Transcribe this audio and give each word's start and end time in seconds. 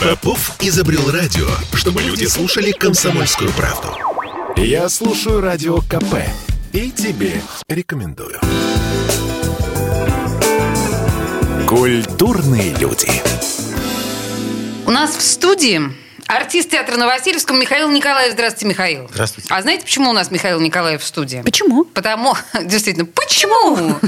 Попов 0.00 0.52
изобрел 0.60 1.10
радио, 1.10 1.46
чтобы 1.74 2.00
люди 2.00 2.24
слушали 2.24 2.72
комсомольскую 2.72 3.50
правду. 3.52 3.88
Я 4.56 4.88
слушаю 4.88 5.42
радио 5.42 5.82
КП 5.82 6.14
и 6.72 6.90
тебе 6.90 7.42
рекомендую. 7.68 8.40
Культурные 11.68 12.74
люди. 12.76 13.10
У 14.86 14.90
нас 14.90 15.14
в 15.14 15.20
студии 15.20 15.82
артист 16.36 16.70
театра 16.70 16.96
на 16.96 17.06
Васильевском 17.06 17.58
Михаил 17.58 17.90
Николаев. 17.90 18.32
Здравствуйте, 18.32 18.66
Михаил. 18.66 19.08
Здравствуйте. 19.10 19.48
А 19.52 19.60
знаете, 19.62 19.84
почему 19.84 20.10
у 20.10 20.12
нас 20.12 20.30
Михаил 20.30 20.60
Николаев 20.60 21.02
в 21.02 21.06
студии? 21.06 21.42
Почему? 21.42 21.84
Потому, 21.84 22.36
действительно, 22.62 23.06
почему? 23.06 23.98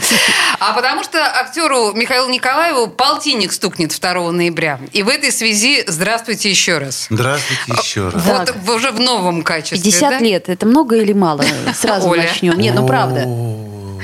А 0.60 0.72
потому 0.72 1.02
что 1.02 1.18
актеру 1.18 1.92
Михаилу 1.92 2.28
Николаеву 2.28 2.88
полтинник 2.88 3.52
стукнет 3.52 3.98
2 3.98 4.32
ноября. 4.32 4.80
И 4.92 5.02
в 5.02 5.08
этой 5.08 5.32
связи 5.32 5.84
здравствуйте 5.86 6.50
еще 6.50 6.78
раз. 6.78 7.06
Здравствуйте 7.10 7.62
еще 7.82 8.08
раз. 8.08 8.22
Вот 8.24 8.54
уже 8.68 8.92
в 8.92 9.00
новом 9.00 9.42
качестве. 9.42 9.78
50 9.82 10.10
да? 10.10 10.18
лет. 10.18 10.48
Это 10.48 10.66
много 10.66 10.96
или 10.96 11.12
мало? 11.12 11.44
Сразу 11.74 12.08
начнем. 12.08 12.58
Нет, 12.58 12.74
ну 12.74 12.86
правда. 12.86 13.24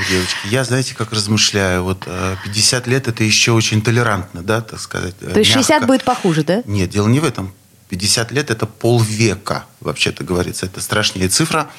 Девочки, 0.08 0.38
я, 0.44 0.62
знаете, 0.62 0.94
как 0.94 1.12
размышляю. 1.12 1.82
Вот 1.82 2.04
э, 2.06 2.36
50 2.44 2.86
лет 2.86 3.08
это 3.08 3.24
еще 3.24 3.50
очень 3.50 3.82
толерантно, 3.82 4.42
да, 4.42 4.60
так 4.60 4.78
сказать. 4.78 5.14
э, 5.20 5.32
То 5.32 5.40
есть 5.40 5.50
60 5.50 5.70
мягко. 5.70 5.86
будет 5.86 6.04
похуже, 6.04 6.44
да? 6.44 6.62
Нет, 6.66 6.90
дело 6.90 7.08
не 7.08 7.18
в 7.18 7.24
этом. 7.24 7.52
50 7.88 8.30
лет 8.32 8.50
это 8.50 8.66
полвека, 8.66 9.64
вообще-то 9.80 10.24
говорится. 10.24 10.66
Это 10.66 10.80
страшнее 10.80 11.28
цифра. 11.28 11.70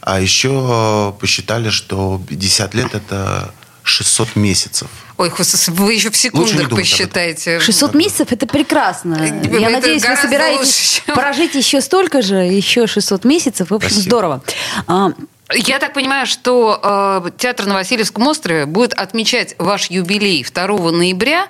А 0.00 0.20
еще 0.20 1.12
э, 1.16 1.20
посчитали, 1.20 1.70
что 1.70 2.20
50 2.28 2.74
лет 2.74 2.94
это 2.94 3.52
600 3.82 4.36
месяцев. 4.36 4.88
Ой, 5.16 5.32
вы 5.68 5.94
еще 5.94 6.10
в 6.10 6.16
секундах 6.16 6.70
посчитайте. 6.70 7.58
600 7.58 7.94
месяцев 7.94 8.30
это 8.30 8.46
прекрасно. 8.46 9.14
Это 9.14 9.58
Я 9.58 9.70
надеюсь, 9.70 10.04
вы 10.04 10.16
собираетесь 10.16 10.58
лучше, 10.66 11.06
чем- 11.06 11.14
прожить 11.14 11.54
еще 11.54 11.80
столько 11.80 12.22
же, 12.22 12.36
еще 12.36 12.86
600 12.86 13.24
месяцев. 13.24 13.70
В 13.70 13.74
общем, 13.74 13.90
Спасибо. 13.90 14.08
здорово. 14.10 14.42
А, 14.86 15.10
Я 15.54 15.78
так 15.78 15.94
понимаю, 15.94 16.26
что 16.26 16.78
э, 17.24 17.30
театр 17.38 17.64
на 17.64 17.72
Васильевском 17.74 18.26
острове 18.26 18.66
будет 18.66 18.92
отмечать 18.92 19.54
ваш 19.58 19.90
юбилей 19.90 20.44
2 20.44 20.92
ноября 20.92 21.48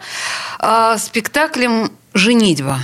э, 0.60 0.96
спектаклем 0.98 1.90
«Женитьба». 2.14 2.78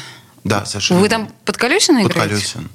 Да, 0.44 0.64
совершенно. 0.66 1.00
Вы 1.00 1.08
там 1.08 1.28
под 1.44 1.56
Колесина 1.56 2.02
Под 2.02 2.12
играете? 2.12 2.34
колесен. 2.34 2.70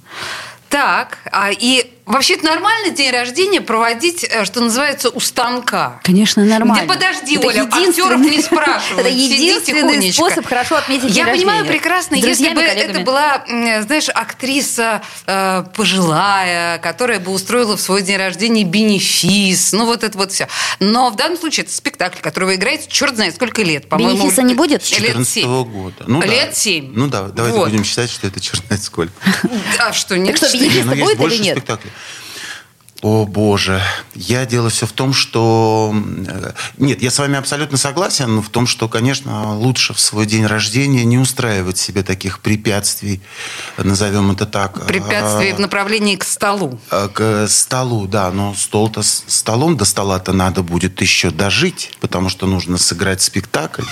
Так, 0.70 1.20
а, 1.32 1.52
и 1.52 1.94
вообще 2.10 2.34
это 2.36 2.46
нормально 2.46 2.90
день 2.90 3.12
рождения 3.12 3.62
проводить, 3.62 4.24
э, 4.24 4.44
что 4.46 4.62
называется, 4.62 5.10
у 5.10 5.20
станка? 5.20 6.00
Конечно, 6.04 6.44
нормально. 6.44 6.88
Да 6.88 6.94
подожди, 6.94 7.38
Это 7.38 7.48
Оля, 7.48 7.62
единственный- 7.64 7.90
актеров 7.90 8.20
не 8.22 8.42
спрашивают. 8.42 9.00
Это 9.08 9.10
единственный 9.10 10.12
способ 10.14 10.46
хорошо 10.46 10.76
отметить 10.76 11.08
день 11.08 11.16
Я 11.18 11.26
понимаю 11.28 11.60
рождения. 11.60 11.80
прекрасно, 11.80 12.16
С 12.18 12.20
если 12.20 12.28
друзьями, 12.46 12.56
бы 12.56 12.62
коллегами. 12.68 12.92
это 12.92 13.00
была, 13.02 13.44
знаешь, 13.84 14.10
актриса 14.10 15.02
э, 15.26 15.64
пожилая, 15.76 16.78
которая 16.80 17.20
бы 17.20 17.32
устроила 17.32 17.78
в 17.78 17.82
свой 17.82 18.02
день 18.02 18.18
рождения 18.18 18.64
бенефис, 18.64 19.72
ну 19.74 19.86
вот 19.86 20.04
это 20.04 20.18
вот 20.18 20.32
все. 20.32 20.48
Но 20.80 21.10
в 21.10 21.16
данном 21.16 21.38
случае 21.38 21.66
это 21.66 21.74
спектакль, 21.74 22.20
который 22.22 22.46
вы 22.46 22.56
играете 22.56 22.86
черт 22.90 23.16
знает 23.16 23.36
сколько 23.36 23.62
лет. 23.62 23.88
По-моему, 23.90 24.20
Бенефиса 24.24 24.42
не 24.44 24.54
будет? 24.56 24.84
С 24.84 24.92
Лет 24.92 25.02
14 25.10 25.28
семь. 25.34 25.64
года. 25.66 26.04
Ну, 26.08 26.20
да. 26.22 26.26
Лет 26.28 26.56
семь. 26.58 26.92
Ну 26.94 27.08
да, 27.08 27.24
давайте 27.24 27.58
Вот. 27.58 27.70
будем 27.70 27.84
считать, 27.84 28.10
что 28.10 28.28
это 28.28 28.40
черт 28.40 28.64
знает 28.68 28.84
сколько. 28.84 29.14
А 29.80 29.94
что, 29.94 30.18
нет? 30.18 30.40
Так 30.40 30.50
что, 30.50 30.58
бенефис- 30.58 30.84
ну, 30.86 30.94
есть 30.94 31.18
будет 31.18 31.34
или 31.34 31.42
нет? 31.44 31.58
спектаклей. 31.58 31.92
О, 33.02 33.26
боже. 33.26 33.82
Я 34.14 34.46
дело 34.46 34.70
все 34.70 34.86
в 34.86 34.92
том, 34.92 35.14
что... 35.14 35.94
э, 36.28 36.52
Нет, 36.78 37.02
я 37.02 37.12
с 37.12 37.18
вами 37.18 37.38
абсолютно 37.38 37.78
согласен 37.78 38.42
в 38.42 38.50
том, 38.50 38.68
что, 38.68 38.90
конечно, 38.90 39.56
лучше 39.56 39.94
в 39.94 40.02
свой 40.02 40.26
день 40.26 40.46
рождения 40.46 41.06
не 41.06 41.18
устраивать 41.18 41.78
себе 41.78 42.04
таких 42.04 42.40
препятствий, 42.40 43.22
назовем 43.78 44.32
это 44.32 44.46
так. 44.46 44.86
Препятствие 44.86 45.54
в 45.56 45.60
а, 45.60 45.62
направлении 45.62 46.18
к 46.18 46.26
столу. 46.26 46.78
а, 46.90 47.08
К 47.08 47.48
столу, 47.48 48.06
да, 48.06 48.32
но 48.32 48.54
стол-то 48.54 49.02
с 49.02 49.24
столом 49.28 49.78
до 49.78 49.86
стола-то 49.86 50.34
надо 50.34 50.62
будет 50.62 51.00
еще 51.02 51.32
дожить, 51.32 51.94
потому 52.02 52.28
что 52.28 52.48
нужно 52.48 52.78
сыграть 52.78 53.22
спектакль. 53.22 53.84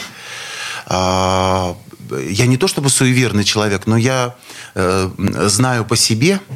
А, 0.86 1.78
Я 2.30 2.46
не 2.46 2.58
то 2.58 2.68
чтобы 2.68 2.90
суеверный 2.90 3.46
человек, 3.46 3.88
но 3.88 3.96
я 3.96 4.36
э, 4.76 5.10
знаю 5.48 5.86
по 5.86 5.96
себе, 5.96 6.42
э, 6.50 6.54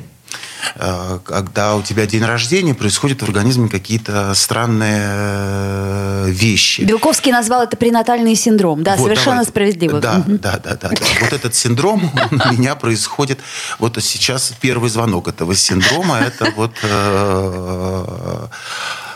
когда 1.26 1.76
у 1.76 1.82
тебя 1.82 2.06
день 2.06 2.24
рождения, 2.24 2.74
происходят 2.74 3.22
в 3.22 3.26
организме 3.26 3.68
какие-то 3.70 4.34
странные 4.36 5.02
э, 5.04 6.26
вещи. 6.30 6.82
Белковский 6.82 7.32
назвал 7.32 7.64
это 7.64 7.76
пренатальный 7.78 8.36
синдром. 8.36 8.84
Да, 8.84 8.96
Вот, 8.96 9.04
совершенно 9.06 9.32
давайте. 9.32 9.52
справедливо. 9.52 10.00
Да, 10.00 10.14
Мгм. 10.20 10.38
да, 10.38 10.60
да, 10.64 10.76
да, 10.76 10.90
да. 10.90 11.06
Вот 11.22 11.34
этот 11.34 11.56
синдром 11.56 12.12
у 12.32 12.54
меня 12.54 12.76
происходит. 12.76 13.40
Вот 13.80 13.98
сейчас 14.02 14.54
первый 14.60 14.90
звонок 14.90 15.28
этого 15.28 15.56
синдрома. 15.56 16.20
Это 16.20 16.52
вот 16.56 16.72
э, 16.84 16.88
э, 16.88 18.48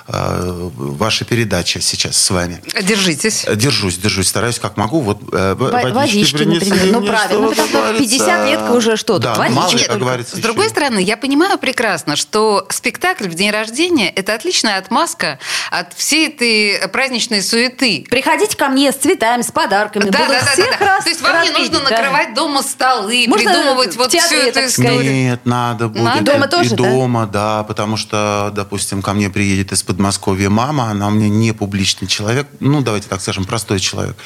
ваша 0.07 1.25
передача 1.25 1.81
сейчас 1.81 2.17
с 2.17 2.29
вами. 2.29 2.61
Держитесь. 2.81 3.45
Держусь, 3.55 3.97
держусь, 3.97 4.27
стараюсь 4.27 4.59
как 4.59 4.77
могу. 4.77 5.01
Вот 5.01 5.19
э, 5.31 5.55
водички, 5.55 6.37
принесли 6.37 6.69
например. 6.69 7.01
Ну, 7.01 7.07
правильно. 7.07 7.41
Ну, 7.41 7.49
потому 7.49 7.67
что 7.67 7.77
говорится. 7.77 8.17
50 8.17 8.45
лет 8.47 8.69
уже 8.69 8.97
что 8.97 9.13
тут? 9.13 9.23
Да, 9.23 9.33
Водички 9.33 9.55
мало 9.55 9.71
ли, 9.71 9.83
как 9.83 9.99
говорится, 9.99 10.35
С 10.37 10.39
другой 10.39 10.65
еще. 10.65 10.75
стороны, 10.75 10.99
я 10.99 11.17
понимаю 11.17 11.57
прекрасно, 11.57 12.15
что 12.15 12.67
спектакль 12.69 13.27
в 13.27 13.33
день 13.33 13.49
рождения– 13.49 14.09
это 14.15 14.35
отличная 14.35 14.77
отмазка 14.77 15.39
от 15.71 15.93
всей 15.93 16.27
этой 16.27 16.87
праздничной 16.89 17.41
суеты. 17.41 18.05
Приходите 18.09 18.55
ко 18.55 18.69
мне 18.69 18.91
с 18.91 18.95
цветами, 18.95 19.41
с 19.41 19.51
подарками. 19.51 20.09
Да, 20.09 20.19
Буду 20.19 20.33
да, 20.33 20.41
да, 20.41 20.51
всех 20.51 20.69
да, 20.71 20.77
да. 20.77 20.85
раз 20.85 21.03
То 21.03 21.09
есть 21.09 21.21
вам 21.21 21.43
не 21.43 21.49
нужно 21.49 21.79
да. 21.79 21.89
накрывать 21.89 22.33
дома 22.35 22.61
столы, 22.61 23.25
Можно 23.27 23.51
придумывать 23.51 23.95
вот 23.95 24.11
театре, 24.11 24.39
всю 24.39 24.49
эту 24.49 24.65
историю. 24.67 25.11
Нет, 25.11 25.45
надо 25.45 25.87
будет. 25.87 26.03
Надо? 26.03 26.21
Дома 26.21 26.45
и, 26.45 26.49
тоже, 26.49 26.73
и 26.73 26.77
да? 26.77 26.83
дома, 26.83 27.25
да, 27.25 27.63
потому 27.63 27.97
что, 27.97 28.51
допустим, 28.53 29.01
ко 29.01 29.13
мне 29.13 29.29
приедет 29.29 29.71
из 29.71 29.81
Подмосковья 29.95 30.49
мама, 30.49 30.89
она 30.89 31.07
у 31.07 31.11
меня 31.11 31.29
не 31.29 31.53
публичный 31.53 32.05
человек, 32.09 32.47
ну, 32.59 32.81
давайте 32.81 33.07
так 33.07 33.21
скажем, 33.21 33.45
простой 33.45 33.79
человек. 33.79 34.17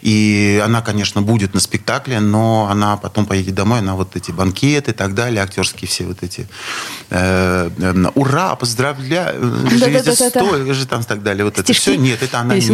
И 0.00 0.62
она, 0.64 0.82
конечно, 0.82 1.20
будет 1.20 1.52
на 1.52 1.58
спектакле, 1.58 2.20
но 2.20 2.68
она 2.70 2.96
потом 2.96 3.26
поедет 3.26 3.56
домой, 3.56 3.80
она 3.80 3.96
вот 3.96 4.14
эти 4.14 4.30
банкеты 4.30 4.92
и 4.92 4.94
так 4.94 5.14
далее, 5.14 5.42
актерские 5.42 5.88
все 5.88 6.04
вот 6.04 6.22
эти 6.22 6.46
э, 7.10 7.70
э, 7.76 8.04
ура, 8.14 8.54
поздравляю, 8.54 9.68
жизнь 9.68 9.84
Да-да-да-да-да. 9.84 10.30
стой, 10.30 10.74
же 10.74 10.86
там 10.86 11.00
и 11.00 11.04
так 11.04 11.24
далее. 11.24 11.44
Вот 11.44 11.58
это 11.58 11.72
все. 11.72 11.96
Нет, 11.96 12.22
это 12.22 12.38
она 12.38 12.54
не, 12.54 12.68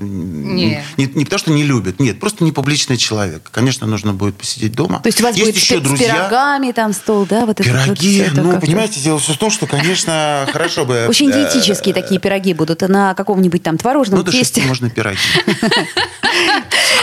Не. 0.00 0.84
не, 0.98 1.06
не 1.06 1.24
потому, 1.24 1.38
что 1.38 1.50
не 1.52 1.62
любит, 1.62 1.98
нет, 1.98 2.20
просто 2.20 2.44
не 2.44 2.52
публичный 2.52 2.98
человек. 2.98 3.48
Конечно, 3.50 3.86
нужно 3.86 4.12
будет 4.12 4.36
посидеть 4.36 4.74
дома. 4.74 5.00
То 5.00 5.06
есть 5.06 5.18
у 5.22 5.24
вас 5.24 5.34
будет 5.34 5.56
еще 5.56 5.78
с, 5.78 5.80
с 5.80 5.82
друзья. 5.82 6.12
пирогами 6.12 6.72
там 6.72 6.92
стол, 6.92 7.24
да? 7.24 7.46
Вот 7.46 7.56
Пироги, 7.56 8.26
ну, 8.34 8.60
понимаете, 8.60 9.00
дело 9.00 9.18
все 9.18 9.32
в 9.32 9.38
том, 9.38 9.50
что, 9.50 9.66
конечно, 9.66 10.46
хорошо 10.52 10.84
бы... 10.84 11.06
Очень 11.08 11.30
э, 11.30 11.46
диетические 11.86 11.94
такие 11.94 12.20
пироги 12.20 12.54
будут 12.54 12.82
на 12.82 13.14
каком-нибудь 13.14 13.62
там 13.62 13.78
творожном 13.78 14.18
Ну, 14.20 14.24
до 14.24 14.32
шести 14.32 14.54
тесте. 14.54 14.68
можно 14.68 14.90
пироги. 14.90 15.18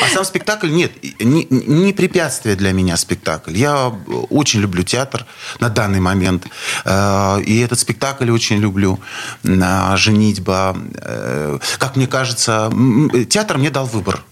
А 0.02 0.08
сам 0.14 0.26
спектакль, 0.26 0.70
нет, 0.70 0.92
не, 1.20 1.46
не 1.50 1.94
препятствие 1.94 2.56
для 2.56 2.72
меня 2.74 2.98
спектакль. 2.98 3.56
Я 3.56 3.94
очень 4.30 4.60
люблю 4.60 4.84
театр 4.84 5.26
на 5.60 5.70
данный 5.70 6.00
момент. 6.00 6.48
Э, 6.86 7.40
И 7.42 7.60
этот 7.60 7.80
спектакль 7.80 8.30
очень 8.32 8.58
люблю. 8.60 9.00
«Женитьба». 9.44 10.76
Э, 10.96 11.60
Как 11.80 11.96
мне 11.96 12.08
кажется, 12.08 12.72
театр 13.30 13.58
мне 13.58 13.70
дал 13.70 13.86
выбор. 13.86 14.24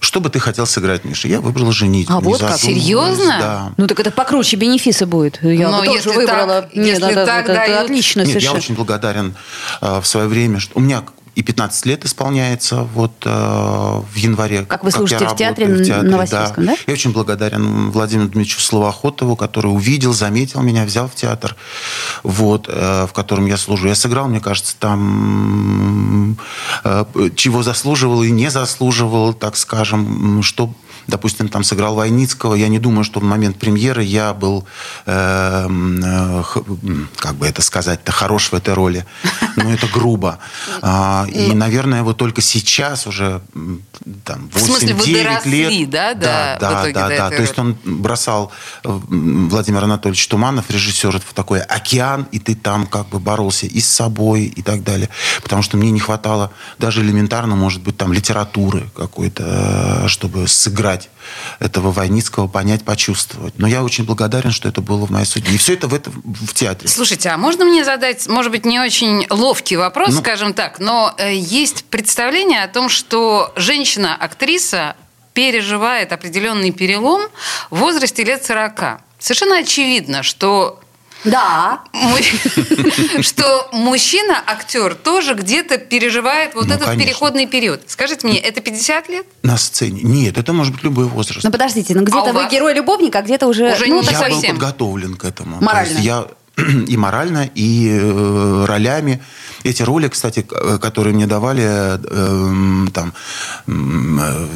Что 0.00 0.20
бы 0.20 0.30
ты 0.30 0.40
хотел 0.40 0.66
сыграть, 0.66 1.04
Миша? 1.04 1.28
Я 1.28 1.40
выбрал 1.40 1.70
«Женитьбу». 1.72 2.14
А 2.16 2.20
не 2.20 2.24
вот 2.24 2.40
как? 2.40 2.58
Серьезно? 2.58 3.36
Да. 3.38 3.72
Ну 3.76 3.86
так 3.86 4.00
это 4.00 4.10
покруче 4.10 4.56
бенефиса 4.56 5.06
будет. 5.06 5.38
Я 5.42 5.68
Но 5.70 5.80
бы 5.80 5.86
тоже 5.86 5.98
если 5.98 6.10
выбрала. 6.16 6.62
так- 6.62 6.74
Нет, 6.74 6.86
если 6.98 7.10
это, 7.12 7.26
так 7.26 7.44
это 7.44 7.54
дают- 7.54 7.84
отлично 7.84 8.20
Нет, 8.20 8.28
я 8.28 8.32
совершенно. 8.32 8.58
очень 8.58 8.74
благодарен 8.74 9.34
э, 9.82 10.00
в 10.00 10.06
свое 10.06 10.26
время. 10.26 10.58
Что 10.58 10.72
у 10.78 10.80
меня 10.80 11.02
и 11.34 11.42
15 11.42 11.86
лет 11.86 12.04
исполняется 12.04 12.82
вот 12.94 13.12
э, 13.24 13.30
в 13.30 14.16
январе. 14.16 14.64
Как 14.64 14.82
вы 14.82 14.90
я 14.90 14.96
служите 14.96 15.28
в 15.28 15.36
театре 15.36 15.66
работаю 15.68 16.10
на 16.10 16.18
Васильевском, 16.18 16.66
да? 16.66 16.76
Я 16.86 16.92
очень 16.92 17.12
благодарен 17.12 17.90
Владимиру 17.90 18.28
Дмитриевичу 18.28 18.60
Словоохотову, 18.60 19.36
который 19.36 19.68
увидел, 19.68 20.12
заметил 20.12 20.62
меня, 20.62 20.84
взял 20.84 21.08
в 21.08 21.14
театр, 21.14 21.56
вот, 22.22 22.66
э, 22.68 23.06
в 23.06 23.12
котором 23.12 23.46
я 23.46 23.56
служу. 23.56 23.88
Я 23.88 23.94
сыграл, 23.94 24.28
мне 24.28 24.40
кажется, 24.40 24.74
там 24.78 26.36
э, 26.84 27.04
чего 27.36 27.62
заслуживал 27.62 28.22
и 28.22 28.30
не 28.30 28.50
заслуживал, 28.50 29.32
так 29.32 29.56
скажем, 29.56 30.42
что 30.42 30.72
допустим, 31.06 31.48
там 31.48 31.64
сыграл 31.64 31.94
Войницкого. 31.94 32.54
Я 32.54 32.68
не 32.68 32.78
думаю, 32.78 33.04
что 33.04 33.20
в 33.20 33.22
момент 33.22 33.58
премьеры 33.58 34.02
я 34.02 34.34
был, 34.34 34.66
э, 35.06 35.68
э, 35.68 36.42
как 37.16 37.34
бы 37.34 37.46
это 37.46 37.62
сказать-то, 37.62 38.12
хорош 38.12 38.52
в 38.52 38.54
этой 38.54 38.74
роли. 38.74 39.06
Но 39.56 39.72
это 39.72 39.86
грубо. 39.86 40.38
А, 40.82 41.26
и, 41.28 41.52
наверное, 41.52 42.02
вот 42.02 42.16
только 42.16 42.40
сейчас 42.40 43.06
уже 43.06 43.42
там, 44.24 44.48
В 44.52 44.58
смысле, 44.58 44.94
вы 44.94 45.04
8-9 45.04 45.24
доросли, 45.24 45.78
лет. 45.80 45.90
да, 45.90 46.14
да, 46.14 46.56
да, 46.58 46.92
да, 46.92 47.08
да. 47.08 47.30
То 47.30 47.42
есть 47.42 47.58
он 47.58 47.76
бросал 47.84 48.50
э, 48.82 48.88
Владимир 48.88 49.84
Анатольевич 49.84 50.26
Туманов, 50.28 50.70
режиссер, 50.70 51.20
в 51.20 51.34
такой 51.34 51.60
океан, 51.60 52.26
и 52.32 52.38
ты 52.38 52.54
там 52.54 52.86
как 52.86 53.08
бы 53.08 53.18
боролся 53.18 53.66
и 53.66 53.80
с 53.80 53.88
собой, 53.88 54.44
и 54.44 54.62
так 54.62 54.82
далее. 54.82 55.10
Потому 55.42 55.62
что 55.62 55.76
мне 55.76 55.90
не 55.90 56.00
хватало 56.00 56.50
даже 56.78 57.02
элементарно, 57.02 57.56
может 57.56 57.82
быть, 57.82 57.96
там 57.96 58.12
литературы 58.12 58.88
какой-то, 58.96 60.04
э, 60.04 60.08
чтобы 60.08 60.48
сыграть 60.48 60.89
этого 61.58 61.90
Войницкого, 61.92 62.48
понять, 62.48 62.84
почувствовать. 62.84 63.54
Но 63.58 63.66
я 63.66 63.82
очень 63.82 64.04
благодарен, 64.04 64.50
что 64.50 64.68
это 64.68 64.80
было 64.80 65.06
в 65.06 65.10
моей 65.10 65.26
судьбе. 65.26 65.54
И 65.54 65.58
все 65.58 65.74
это 65.74 65.88
в, 65.88 65.94
это, 65.94 66.10
в 66.10 66.54
театре. 66.54 66.88
Слушайте, 66.88 67.28
а 67.28 67.36
можно 67.36 67.64
мне 67.64 67.84
задать, 67.84 68.26
может 68.28 68.50
быть, 68.50 68.64
не 68.64 68.78
очень 68.80 69.26
ловкий 69.30 69.76
вопрос, 69.76 70.14
Ну. 70.14 70.20
скажем 70.20 70.54
так, 70.54 70.78
но 70.78 71.14
э, 71.18 71.34
есть 71.34 71.84
представление 71.84 72.62
о 72.62 72.68
том, 72.68 72.88
что 72.88 73.52
женщина-актриса 73.56 74.96
переживает 75.34 76.12
определенный 76.12 76.70
перелом 76.72 77.22
в 77.70 77.78
возрасте 77.78 78.24
лет 78.24 78.44
40. 78.44 79.00
Совершенно 79.18 79.58
очевидно, 79.58 80.22
что 80.22 80.80
Да. 81.24 81.80
что 83.20 83.68
мужчина-актер 83.72 84.94
тоже 84.94 85.34
где-то 85.34 85.78
переживает 85.78 86.54
вот 86.54 86.66
Ну, 86.66 86.74
этот 86.74 86.86
конечно. 86.86 87.04
переходный 87.06 87.46
период. 87.46 87.82
Скажите 87.86 88.26
мне, 88.26 88.38
это 88.38 88.60
50 88.60 89.08
лет? 89.08 89.26
На 89.42 89.56
сцене. 89.58 90.02
Нет, 90.02 90.38
это 90.38 90.52
может 90.52 90.74
быть 90.74 90.82
любой 90.84 91.06
возраст. 91.06 91.44
Ну 91.44 91.50
подождите, 91.50 91.94
ну 91.94 92.00
А 92.00 92.04
где-то 92.04 92.30
у 92.30 92.32
вы 92.32 92.48
герой-любовник, 92.48 93.14
а 93.16 93.22
где-то 93.22 93.46
уже... 93.46 93.72
Уже 93.72 93.86
ну, 93.86 94.00
не 94.00 94.06
я 94.06 94.12
был 94.12 94.34
совсем. 94.34 94.56
подготовлен 94.56 95.14
к 95.16 95.24
этому. 95.24 95.58
То 95.58 95.64
Морально. 95.64 95.98
я 95.98 96.26
и 96.88 96.96
морально, 96.96 97.50
и 97.54 97.88
э, 97.90 98.64
ролями. 98.66 99.22
Эти 99.62 99.82
роли, 99.82 100.08
кстати, 100.08 100.46
э, 100.50 100.78
которые 100.80 101.14
мне 101.14 101.26
давали 101.26 101.64
э, 101.66 102.88
там, 102.92 103.12
м, 103.66 104.20
э, 104.20 104.46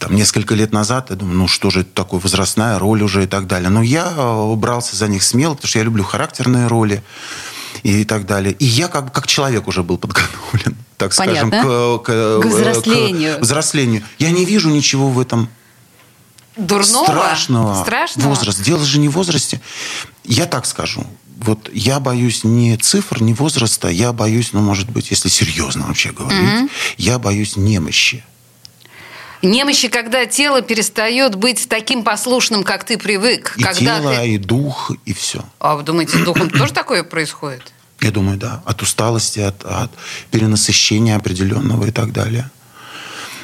там 0.00 0.14
несколько 0.16 0.54
лет 0.54 0.72
назад, 0.72 1.10
я 1.10 1.16
думаю, 1.16 1.36
ну 1.36 1.46
что 1.48 1.70
же 1.70 1.82
это 1.82 1.90
такое, 1.94 2.18
возрастная 2.20 2.78
роль 2.78 3.02
уже 3.02 3.24
и 3.24 3.26
так 3.26 3.46
далее. 3.46 3.68
Но 3.68 3.82
я 3.82 4.12
э, 4.16 4.54
брался 4.56 4.96
за 4.96 5.06
них 5.08 5.22
смело, 5.22 5.54
потому 5.54 5.68
что 5.68 5.78
я 5.78 5.84
люблю 5.84 6.02
характерные 6.02 6.66
роли 6.66 7.02
и 7.82 8.04
так 8.04 8.26
далее. 8.26 8.52
И 8.54 8.64
я 8.64 8.88
как, 8.88 9.12
как 9.12 9.26
человек 9.26 9.68
уже 9.68 9.82
был 9.82 9.98
подготовлен, 9.98 10.76
так 10.96 11.12
скажем, 11.12 11.50
Понятно. 11.50 11.98
к, 11.98 12.02
к- 12.04 12.40
К 12.42 12.46
взрослению. 12.46 13.38
к 13.38 13.40
взрослению. 13.42 14.02
Я 14.18 14.30
не 14.30 14.44
вижу 14.44 14.70
ничего 14.70 15.08
в 15.10 15.20
этом 15.20 15.48
Дурного? 16.56 17.04
страшного, 17.04 17.82
Страшного? 17.82 18.28
возраст. 18.30 18.62
Дело 18.62 18.84
же 18.84 18.98
не 18.98 19.08
в 19.08 19.12
возрасте. 19.12 19.60
Я 20.24 20.46
так 20.46 20.66
скажу. 20.66 21.06
Вот 21.36 21.70
я 21.72 22.00
боюсь 22.00 22.44
не 22.44 22.76
цифр, 22.76 23.22
не 23.22 23.32
возраста, 23.32 23.88
я 23.88 24.12
боюсь, 24.12 24.52
ну, 24.52 24.60
может 24.60 24.90
быть, 24.90 25.10
если 25.10 25.28
серьезно 25.30 25.86
вообще 25.86 26.10
говорить, 26.12 26.70
я 26.98 27.18
боюсь 27.18 27.56
немощи. 27.56 28.24
Немощи, 29.42 29.88
когда 29.88 30.26
тело 30.26 30.60
перестает 30.60 31.34
быть 31.34 31.68
таким 31.68 32.04
послушным, 32.04 32.62
как 32.62 32.84
ты 32.84 32.98
привык. 32.98 33.54
И 33.56 33.62
когда 33.62 33.98
тело, 34.00 34.14
ты... 34.14 34.34
и 34.34 34.38
дух, 34.38 34.92
и 35.06 35.12
все. 35.14 35.44
А 35.58 35.76
вы 35.76 35.82
думаете, 35.82 36.18
с 36.18 36.24
духом 36.24 36.50
тоже 36.50 36.72
такое 36.72 37.04
происходит? 37.04 37.72
Я 38.00 38.10
думаю, 38.10 38.36
да. 38.38 38.62
От 38.64 38.82
усталости, 38.82 39.40
от, 39.40 39.64
от 39.64 39.90
перенасыщения 40.30 41.16
определенного 41.16 41.86
и 41.86 41.90
так 41.90 42.12
далее. 42.12 42.50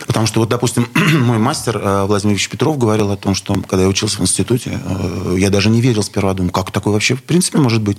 Потому 0.07 0.27
что, 0.27 0.41
вот, 0.41 0.49
допустим, 0.49 0.89
мой 0.95 1.39
мастер 1.39 1.79
э, 1.79 2.05
Владимир 2.05 2.35
Ильич 2.35 2.49
Петров 2.49 2.79
говорил 2.79 3.11
о 3.11 3.17
том, 3.17 3.35
что 3.35 3.55
когда 3.55 3.83
я 3.83 3.89
учился 3.89 4.19
в 4.19 4.21
институте, 4.21 4.81
э, 4.83 5.37
я 5.39 5.51
даже 5.51 5.69
не 5.69 5.81
верил 5.81 6.03
сперва, 6.03 6.33
думаю, 6.35 6.53
как 6.53 6.71
такое 6.71 6.93
вообще 6.93 7.17
в 7.17 7.23
принципе 7.23 7.59
может 7.59 7.83
быть. 7.83 7.99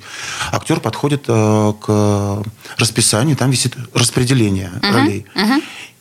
Актер 0.52 0.80
подходит 0.80 1.26
э, 1.28 1.74
к 1.82 2.44
расписанию, 2.78 3.36
там 3.36 3.52
висит 3.52 3.76
распределение 3.94 4.72
ролей. 4.82 5.26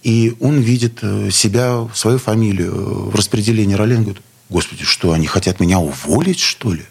И 0.06 0.36
он 0.38 0.60
видит 0.60 1.00
э, 1.02 1.30
себя, 1.32 1.88
свою 1.92 2.18
фамилию 2.18 3.10
в 3.10 3.14
распределении 3.16 3.74
ролей. 3.74 3.96
Он 3.96 4.04
говорит, 4.04 4.22
господи, 4.48 4.84
что, 4.84 5.10
они 5.10 5.26
хотят 5.26 5.58
меня 5.58 5.80
уволить, 5.80 6.38
что 6.38 6.72
ли? 6.72 6.84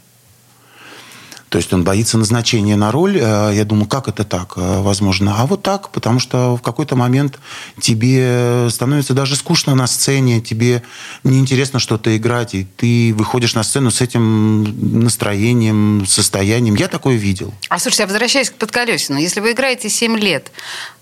То 1.47 1.57
есть 1.57 1.71
он 1.71 1.85
боится 1.85 2.17
назначения 2.17 2.75
на 2.75 2.91
роль. 2.91 3.17
Э, 3.17 3.53
Я 3.55 3.63
думаю, 3.63 3.87
как 3.87 4.09
это 4.09 4.25
так 4.25 4.57
э, 4.57 4.81
возможно? 4.81 5.35
А 5.37 5.45
вот 5.45 5.63
так, 5.63 5.91
потому 5.91 6.19
что 6.19 6.57
в 6.57 6.61
какой-то 6.61 6.97
момент 6.97 7.39
тебе 7.79 8.67
становится 8.69 9.13
даже 9.13 9.37
скучно 9.37 9.75
на 9.75 9.87
сцене, 9.87 10.41
тебе 10.41 10.83
неинтересно 11.23 11.79
что-то 11.79 12.17
играть, 12.17 12.53
и 12.53 12.67
ты 12.75 13.13
выходишь 13.15 13.55
на 13.55 13.63
сцену 13.63 13.91
с 13.91 14.01
этим 14.01 15.03
настроением, 15.03 16.05
состоянием. 16.05 16.75
Я 16.75 16.89
такое 16.89 17.15
видел. 17.15 17.53
А 17.69 17.79
слушайте, 17.79 18.03
а 18.03 18.07
возвращаясь 18.07 18.49
к 18.49 18.55
Подколесину, 18.55 19.17
если 19.19 19.39
вы 19.39 19.53
играете 19.53 19.87
7 19.87 20.17
лет, 20.17 20.51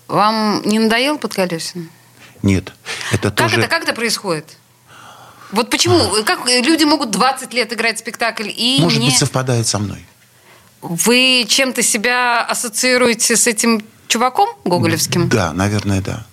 вам 0.06 0.62
не 0.64 0.78
надоел 0.78 1.18
Подколесин? 1.18 1.90
Нет. 2.44 2.72
Это 3.10 3.30
Как 3.30 3.36
тоже... 3.36 3.60
это, 3.60 3.68
как 3.68 3.82
это 3.84 3.94
происходит? 3.94 4.58
Вот 5.50 5.70
почему? 5.70 6.22
Как 6.24 6.46
люди 6.46 6.84
могут 6.84 7.10
20 7.10 7.54
лет 7.54 7.72
играть 7.72 7.98
спектакль 7.98 8.50
и 8.54 8.78
Может 8.82 9.00
не... 9.00 9.08
быть, 9.08 9.18
совпадает 9.18 9.66
со 9.66 9.78
мной. 9.78 10.04
Вы 10.82 11.46
чем-то 11.48 11.82
себя 11.82 12.44
ассоциируете 12.44 13.36
с 13.36 13.46
этим 13.46 13.82
чуваком 14.08 14.50
гоголевским? 14.64 15.28
Да, 15.30 15.54
наверное, 15.54 16.02
да. 16.02 16.26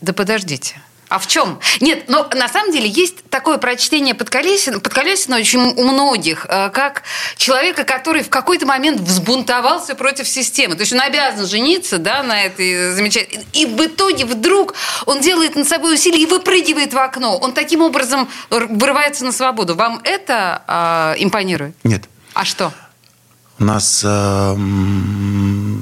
Да 0.00 0.14
подождите. 0.14 0.80
А 1.08 1.18
в 1.18 1.26
чем? 1.26 1.58
Нет, 1.80 2.04
но 2.08 2.28
на 2.34 2.48
самом 2.48 2.72
деле 2.72 2.88
есть 2.88 3.24
такое 3.30 3.58
прочтение 3.58 4.14
Подколесина, 4.14 4.80
Подколесина 4.80 5.36
очень 5.36 5.60
у 5.60 5.84
многих, 5.84 6.46
э, 6.48 6.70
как 6.70 7.02
человека, 7.36 7.84
который 7.84 8.22
в 8.22 8.28
какой-то 8.28 8.66
момент 8.66 9.00
взбунтовался 9.00 9.94
против 9.94 10.28
системы. 10.28 10.74
То 10.74 10.82
есть 10.82 10.92
он 10.92 11.00
обязан 11.00 11.46
жениться 11.46 11.98
да, 11.98 12.22
на 12.22 12.44
этой 12.44 12.92
замечательной... 12.92 13.46
И 13.52 13.66
в 13.66 13.84
итоге 13.84 14.24
вдруг 14.24 14.74
он 15.06 15.20
делает 15.20 15.56
над 15.56 15.66
собой 15.66 15.94
усилие 15.94 16.22
и 16.22 16.26
выпрыгивает 16.26 16.92
в 16.92 16.98
окно. 16.98 17.38
Он 17.38 17.52
таким 17.52 17.80
образом 17.80 18.28
вырывается 18.50 19.24
на 19.24 19.32
свободу. 19.32 19.74
Вам 19.74 20.00
это 20.04 20.62
э, 21.16 21.22
импонирует? 21.22 21.74
Нет. 21.84 22.04
А 22.34 22.44
что? 22.44 22.72
У 23.60 23.64
нас 23.64 24.02
э, 24.04 24.56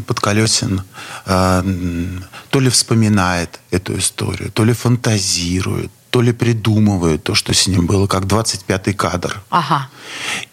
Подколесин 0.07 0.83
э, 1.27 1.63
м, 1.65 2.25
то 2.49 2.61
ли 2.61 2.71
вспоминает 2.71 3.61
эту 3.71 3.99
историю, 3.99 4.51
то 4.51 4.65
ли 4.65 4.73
фантазирует, 4.73 5.91
то 6.11 6.23
ли 6.23 6.33
придумывает 6.33 7.23
то, 7.23 7.35
что 7.35 7.53
с 7.53 7.67
ним 7.67 7.87
было, 7.87 8.07
как 8.07 8.25
25-й 8.25 8.95
кадр. 8.95 9.43
Ага. 9.51 9.91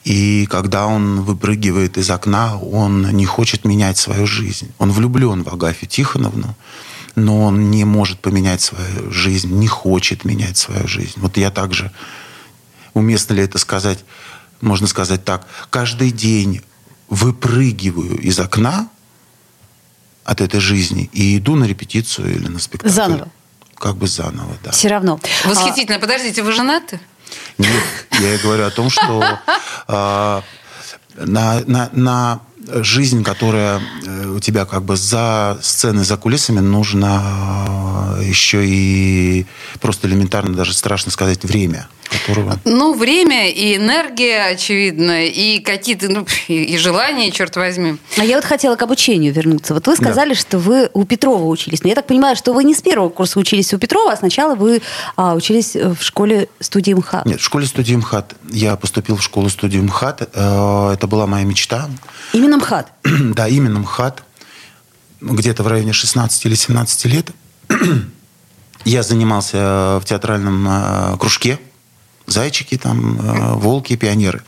И 0.03 0.45
когда 0.47 0.85
он 0.85 1.21
выпрыгивает 1.21 1.97
из 1.97 2.09
окна, 2.09 2.57
он 2.57 3.09
не 3.11 3.25
хочет 3.25 3.63
менять 3.63 3.97
свою 3.97 4.27
жизнь. 4.27 4.73
Он 4.77 4.91
влюблен 4.91 5.43
в 5.43 5.47
Агафью 5.47 5.87
Тихоновну, 5.87 6.57
но 7.15 7.45
он 7.45 7.71
не 7.71 7.85
может 7.85 8.19
поменять 8.19 8.61
свою 8.61 9.11
жизнь, 9.11 9.57
не 9.57 9.67
хочет 9.67 10.25
менять 10.25 10.57
свою 10.57 10.89
жизнь. 10.89 11.13
Вот 11.15 11.37
я 11.37 11.51
также, 11.51 11.89
уместно 12.93 13.35
ли 13.35 13.43
это 13.43 13.57
сказать, 13.59 14.03
можно 14.59 14.87
сказать 14.87 15.23
так, 15.23 15.47
каждый 15.69 16.11
день 16.11 16.61
выпрыгиваю 17.09 18.17
из 18.19 18.39
окна 18.39 18.89
от 20.23 20.41
этой 20.41 20.59
жизни 20.59 21.09
и 21.13 21.37
иду 21.37 21.55
на 21.55 21.65
репетицию 21.65 22.35
или 22.35 22.47
на 22.47 22.59
спектакль. 22.59 22.93
Заново. 22.93 23.27
Как 23.75 23.97
бы 23.97 24.07
заново, 24.07 24.55
да. 24.63 24.71
Все 24.71 24.87
равно. 24.87 25.19
Восхитительно. 25.45 25.99
Подождите, 25.99 26.41
вы 26.43 26.53
женаты? 26.53 26.99
Нет, 27.57 27.83
я 28.19 28.37
говорю 28.37 28.65
о 28.65 28.71
том, 28.71 28.89
что 28.89 29.39
а, 29.87 30.43
на, 31.15 31.61
на, 31.65 31.89
на 31.91 32.39
жизнь, 32.67 33.23
которая 33.23 33.81
э, 34.05 34.27
у 34.27 34.39
тебя 34.39 34.65
как 34.65 34.83
бы 34.83 34.95
за 34.95 35.57
сценой, 35.61 36.03
за 36.03 36.17
кулисами, 36.17 36.59
нужно 36.59 38.17
э, 38.19 38.23
еще 38.23 38.65
и 38.65 39.45
просто 39.81 40.07
элементарно, 40.07 40.55
даже 40.55 40.73
страшно 40.73 41.11
сказать, 41.11 41.43
время, 41.43 41.87
которого... 42.09 42.59
Ну, 42.65 42.93
время 42.93 43.49
и 43.49 43.77
энергия, 43.77 44.45
очевидно, 44.45 45.25
и 45.25 45.59
какие-то, 45.59 46.09
ну, 46.09 46.25
и, 46.47 46.63
и 46.63 46.77
желания, 46.77 47.31
черт 47.31 47.55
возьми. 47.55 47.97
А 48.17 48.25
я 48.25 48.35
вот 48.35 48.45
хотела 48.45 48.75
к 48.75 48.81
обучению 48.81 49.33
вернуться. 49.33 49.73
Вот 49.73 49.87
вы 49.87 49.95
сказали, 49.95 50.33
что 50.33 50.57
вы 50.59 50.89
у 50.93 51.05
Петрова 51.05 51.43
учились. 51.45 51.83
Но 51.83 51.89
я 51.89 51.95
так 51.95 52.07
понимаю, 52.07 52.35
что 52.35 52.53
вы 52.53 52.63
не 52.63 52.73
с 52.73 52.81
первого 52.81 53.09
курса 53.09 53.39
учились 53.39 53.73
у 53.73 53.77
Петрова, 53.77 54.13
а 54.13 54.17
сначала 54.17 54.55
вы 54.55 54.81
а, 55.15 55.33
учились 55.33 55.75
в 55.75 56.01
школе 56.01 56.49
студии 56.59 56.93
МХАТ. 56.93 57.25
Нет, 57.25 57.39
в 57.39 57.43
школе 57.43 57.65
студии 57.65 57.95
МХАТ. 57.95 58.35
Я 58.51 58.75
поступил 58.75 59.17
в 59.17 59.23
школу 59.23 59.49
студии 59.49 59.79
МХАТ. 59.79 60.29
Э, 60.33 60.93
Это 60.93 61.07
была 61.07 61.27
моя 61.27 61.45
мечта. 61.45 61.89
Именно 62.33 62.52
МХАТ. 62.57 62.91
да, 63.33 63.47
именно 63.47 63.79
МХАТ. 63.79 64.23
Где-то 65.21 65.63
в 65.63 65.67
районе 65.67 65.93
16 65.93 66.45
или 66.45 66.55
17 66.55 67.05
лет. 67.05 67.31
Я 68.85 69.03
занимался 69.03 69.99
в 69.99 70.03
театральном 70.05 70.67
э, 70.67 71.17
кружке. 71.17 71.59
Зайчики 72.25 72.77
там, 72.77 73.19
э, 73.19 73.53
волки, 73.55 73.95
пионеры. 73.95 74.43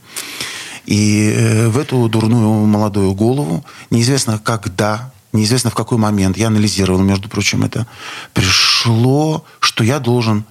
И 0.86 1.32
э, 1.36 1.68
в 1.70 1.78
эту 1.78 2.08
дурную 2.10 2.66
молодую 2.66 3.14
голову, 3.14 3.66
неизвестно 3.90 4.38
когда, 4.38 5.12
неизвестно 5.34 5.70
в 5.70 5.76
какой 5.76 5.98
момент, 5.98 6.38
я 6.38 6.48
анализировал, 6.48 7.02
между 7.02 7.30
прочим, 7.30 7.64
это, 7.64 7.88
пришло, 8.34 9.46
что 9.60 9.84
я 9.84 10.00
должен 10.00 10.46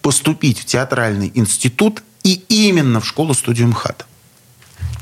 поступить 0.00 0.60
в 0.60 0.64
театральный 0.64 1.30
институт 1.34 2.02
и 2.22 2.44
именно 2.48 3.00
в 3.00 3.06
школу-студию 3.06 3.68
МХАТ. 3.68 4.06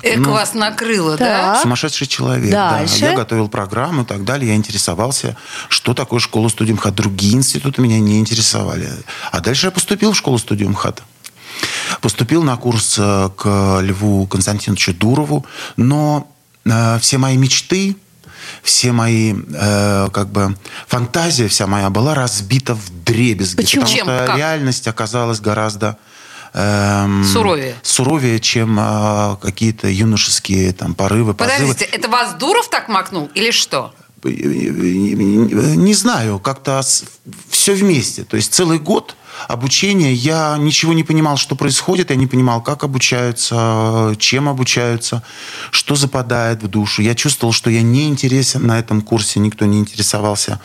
Эко 0.03 0.19
Ну, 0.21 0.33
вас 0.33 0.55
накрыло, 0.55 1.17
Так. 1.17 1.29
да? 1.55 1.63
Сумасшедший 1.63 2.07
человек. 2.09 2.51
Дальше. 2.51 3.01
Да. 3.01 3.11
Я 3.11 3.17
готовил 3.17 3.49
программу 3.49 4.03
и 4.03 4.05
так 4.05 4.25
далее. 4.25 4.49
Я 4.51 4.57
интересовался, 4.57 5.37
что 5.69 5.95
такое 5.95 6.19
школа 6.21 6.49
студия 6.49 6.75
МХАТ. 6.75 6.95
Другие 6.95 7.35
институты 7.35 7.81
меня 7.83 8.01
не 8.01 8.19
интересовали. 8.19 8.91
А 9.31 9.41
дальше 9.41 9.67
я 9.67 9.71
поступил 9.71 10.13
в 10.13 10.17
школу 10.17 10.39
студию 10.39 10.71
МХАТ. 10.71 11.03
Поступил 12.01 12.43
на 12.43 12.57
курс 12.57 12.97
э, 12.99 13.31
к 13.37 13.79
Льву 13.83 14.27
Константиновичу 14.27 14.93
Дурову. 14.95 15.47
Но 15.77 16.29
э, 16.65 16.99
все 16.99 17.19
мои 17.19 17.37
мечты, 17.37 17.97
все 18.65 18.91
мои, 18.91 19.35
э, 19.55 20.09
как 20.13 20.31
бы, 20.31 20.57
фантазия 20.89 21.47
вся 21.47 21.67
моя 21.69 21.91
была 21.91 22.15
разбита 22.15 22.75
в 22.75 23.05
дребезги. 23.05 23.57
Почему? 23.57 23.83
Потому 23.83 23.97
Чем? 23.99 24.07
что 24.09 24.27
Как? 24.27 24.37
реальность 24.37 24.89
оказалась 24.89 25.41
гораздо 25.41 25.97
эм, 26.55 27.25
Суровее. 27.25 27.77
суровее, 27.83 28.41
чем 28.41 28.79
э, 28.79 29.37
какие-то 29.41 29.89
юношеские 29.89 30.73
там 30.73 30.95
порывы, 30.95 31.35
позывы. 31.35 31.59
Подождите, 31.61 31.85
это 31.85 32.09
вас 32.09 32.35
Дуров 32.35 32.69
так 32.69 32.89
макнул 32.89 33.31
или 33.35 33.51
что? 33.51 33.93
Не 34.25 35.95
знаю, 35.95 36.39
как-то 36.39 36.81
все 37.51 37.75
вместе. 37.75 38.25
То 38.25 38.37
есть 38.37 38.55
целый 38.55 38.79
год 38.79 39.17
обучения 39.49 40.13
я 40.13 40.57
ничего 40.59 40.93
не 40.93 41.03
понимал, 41.03 41.37
что 41.37 41.57
происходит, 41.57 42.11
я 42.11 42.17
не 42.17 42.27
понимал, 42.29 42.63
как 42.63 42.85
обучаются, 42.85 44.15
чем 44.19 44.49
обучаются, 44.49 45.23
что 45.71 45.97
западает 45.97 46.63
в 46.63 46.69
душу. 46.69 47.03
Я 47.03 47.15
чувствовал, 47.15 47.53
что 47.53 47.71
я 47.71 47.83
не 47.83 48.09
интересен 48.09 48.67
на 48.67 48.79
этом 48.79 49.03
курсе, 49.03 49.41
никто 49.41 49.65
не 49.67 49.79
интересовался 49.79 50.61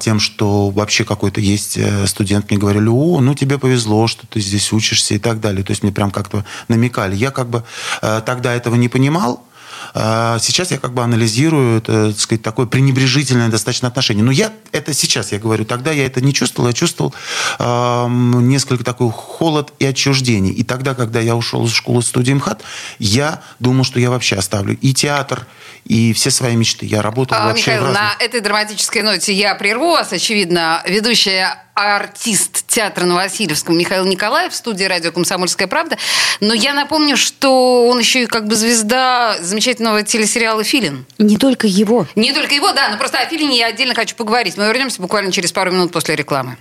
тем, 0.00 0.20
что 0.20 0.68
вообще 0.68 1.04
какой-то 1.04 1.40
есть 1.40 1.78
э, 1.78 2.06
студент, 2.06 2.50
мне 2.50 2.58
говорили, 2.58 2.88
о, 2.88 3.20
ну 3.20 3.34
тебе 3.34 3.58
повезло, 3.58 4.06
что 4.06 4.26
ты 4.26 4.38
здесь 4.38 4.70
учишься 4.70 5.14
и 5.14 5.18
так 5.18 5.40
далее. 5.40 5.64
То 5.64 5.70
есть 5.70 5.82
мне 5.82 5.92
прям 5.92 6.10
как-то 6.10 6.44
намекали. 6.68 7.16
Я 7.16 7.30
как 7.30 7.48
бы 7.48 7.64
э, 8.02 8.20
тогда 8.26 8.52
этого 8.52 8.74
не 8.74 8.90
понимал, 8.90 9.36
а 9.36 9.49
Сейчас 9.94 10.70
я 10.70 10.78
как 10.78 10.92
бы 10.92 11.02
анализирую, 11.02 11.78
это, 11.78 12.12
так 12.12 12.20
сказать, 12.20 12.42
такое 12.42 12.66
пренебрежительное 12.66 13.48
достаточно 13.48 13.88
отношение. 13.88 14.24
Но 14.24 14.30
я 14.30 14.52
это 14.72 14.94
сейчас, 14.94 15.32
я 15.32 15.38
говорю, 15.38 15.64
тогда 15.64 15.90
я 15.92 16.06
это 16.06 16.20
не 16.20 16.32
чувствовал, 16.32 16.68
я 16.68 16.72
чувствовал 16.72 17.14
несколько 17.58 18.84
такой 18.84 19.10
холод 19.10 19.72
и 19.78 19.86
отчуждение. 19.86 20.52
И 20.52 20.64
тогда, 20.64 20.94
когда 20.94 21.20
я 21.20 21.36
ушел 21.36 21.66
из 21.66 21.72
школы 21.72 22.02
студии 22.02 22.32
МХАТ, 22.32 22.62
я 22.98 23.42
думал, 23.58 23.84
что 23.84 24.00
я 24.00 24.10
вообще 24.10 24.36
оставлю 24.36 24.76
и 24.80 24.94
театр, 24.94 25.46
и 25.84 26.12
все 26.12 26.30
свои 26.30 26.56
мечты. 26.56 26.86
Я 26.86 27.02
работал 27.02 27.38
А, 27.38 27.46
вообще 27.46 27.72
Михаил, 27.72 27.86
разных... 27.86 28.00
на 28.00 28.24
этой 28.24 28.40
драматической 28.40 29.02
ноте 29.02 29.32
я 29.32 29.54
прерву 29.54 29.90
вас. 29.90 30.12
Очевидно, 30.12 30.82
ведущая 30.86 31.64
артист 31.74 32.66
театра 32.66 33.06
на 33.06 33.14
Васильевском 33.14 33.78
Михаил 33.78 34.04
Николаев 34.04 34.52
в 34.52 34.56
студии 34.56 34.84
радио 34.84 35.12
«Комсомольская 35.12 35.66
правда». 35.66 35.96
Но 36.40 36.52
я 36.52 36.74
напомню, 36.74 37.16
что 37.16 37.88
он 37.88 37.98
еще 37.98 38.24
и 38.24 38.26
как 38.26 38.46
бы 38.46 38.54
звезда 38.54 39.38
замечательного 39.40 39.69
телесериала 39.74 40.64
«Филин». 40.64 41.06
Не 41.18 41.36
только 41.36 41.66
его. 41.66 42.06
Не 42.14 42.32
только 42.32 42.54
его, 42.54 42.72
да, 42.72 42.88
но 42.90 42.98
просто 42.98 43.18
о 43.18 43.26
Филине 43.26 43.58
я 43.58 43.66
отдельно 43.66 43.94
хочу 43.94 44.16
поговорить. 44.16 44.56
Мы 44.56 44.64
вернемся 44.64 45.00
буквально 45.00 45.32
через 45.32 45.52
пару 45.52 45.70
минут 45.70 45.92
после 45.92 46.16
рекламы. 46.16 46.56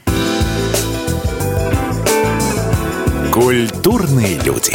Культурные 3.34 4.40
люди. 4.40 4.74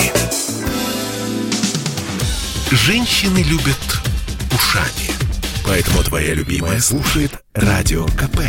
Женщины 2.70 3.38
любят 3.38 3.78
ушами. 4.52 5.10
Поэтому 5.66 6.02
твоя 6.02 6.34
любимая 6.34 6.80
слушает 6.80 7.32
Радио 7.54 8.06
КП. 8.06 8.40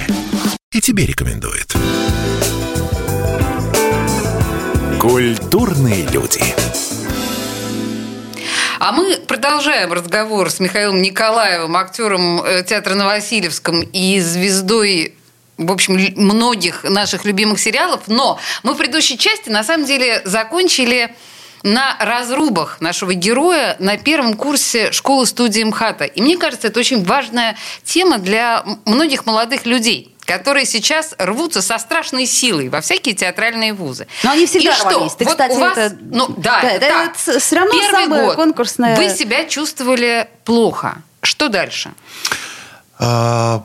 И 0.72 0.82
тебе 0.82 1.06
рекомендует. 1.06 1.74
Культурные 5.00 6.08
люди. 6.08 6.42
А 8.80 8.92
мы 8.92 9.16
продолжаем 9.18 9.94
разговор 9.94 10.50
с 10.50 10.60
Михаилом 10.60 11.02
Николаевым, 11.02 11.78
актером 11.78 12.42
э, 12.42 12.64
театра 12.64 12.94
на 12.94 13.06
Васильевском 13.06 13.82
и 13.82 14.20
звездой 14.20 15.16
в 15.58 15.72
общем, 15.72 15.98
многих 16.18 16.84
наших 16.84 17.24
любимых 17.24 17.62
сериалов. 17.62 18.02
Но 18.08 18.38
мы 18.64 18.74
в 18.74 18.78
предыдущей 18.78 19.18
части, 19.18 19.50
на 19.50 19.64
самом 19.64 19.86
деле, 19.86 20.22
закончили 20.26 21.16
на 21.64 21.96
разрубах 22.00 22.82
нашего 22.82 23.14
героя 23.14 23.78
на 23.80 23.98
первом 23.98 24.34
курсе 24.34 24.92
школы-студии 24.92 25.64
МХАТа. 25.64 26.04
И 26.04 26.22
мне 26.22 26.38
кажется, 26.38 26.68
это 26.68 26.80
очень 26.82 27.06
важная 27.06 27.56
тема 27.86 28.18
для 28.18 28.66
многих 28.84 29.26
молодых 29.26 29.66
людей 29.66 30.15
которые 30.26 30.66
сейчас 30.66 31.14
рвутся 31.18 31.62
со 31.62 31.78
страшной 31.78 32.26
силой 32.26 32.70
во 32.70 32.82
всякие 32.82 33.16
театральные 33.16 33.74
вузы. 33.74 34.08
Но 34.24 34.32
они 34.32 34.46
всегда 34.48 34.72
И 34.72 34.76
что? 34.76 34.90
рвались. 34.90 35.14
Ты, 35.14 35.24
Вот 35.26 35.32
кстати, 35.34 35.52
у 35.54 35.60
вас, 35.60 35.78
это- 35.78 35.98
ну, 36.02 36.28
да, 36.38 36.62
да, 36.62 36.70
это, 36.72 36.86
это 36.86 36.96
так. 37.06 37.18
с- 37.18 37.40
всё 37.40 37.56
равно 37.58 37.72
Первый 37.80 38.04
самое 38.04 38.26
год 38.26 38.36
конкурсное- 38.36 38.96
Вы 38.98 39.10
себя 39.10 39.46
чувствовали 39.46 40.28
плохо. 40.44 40.98
Что 41.22 41.48
дальше? 41.50 41.92
А, 43.00 43.64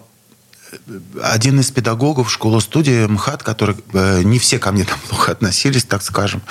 один 1.23 1.59
из 1.61 1.71
педагогов 1.71 2.31
школы-студии 2.31 3.07
МХАТ, 3.07 3.43
который 3.43 3.77
э, 3.93 4.23
не 4.23 4.39
все 4.39 4.59
ко 4.59 4.71
мне 4.73 4.85
там 4.85 4.99
плохо 5.09 5.33
относились, 5.33 5.85
так 5.85 6.03
скажем. 6.03 6.43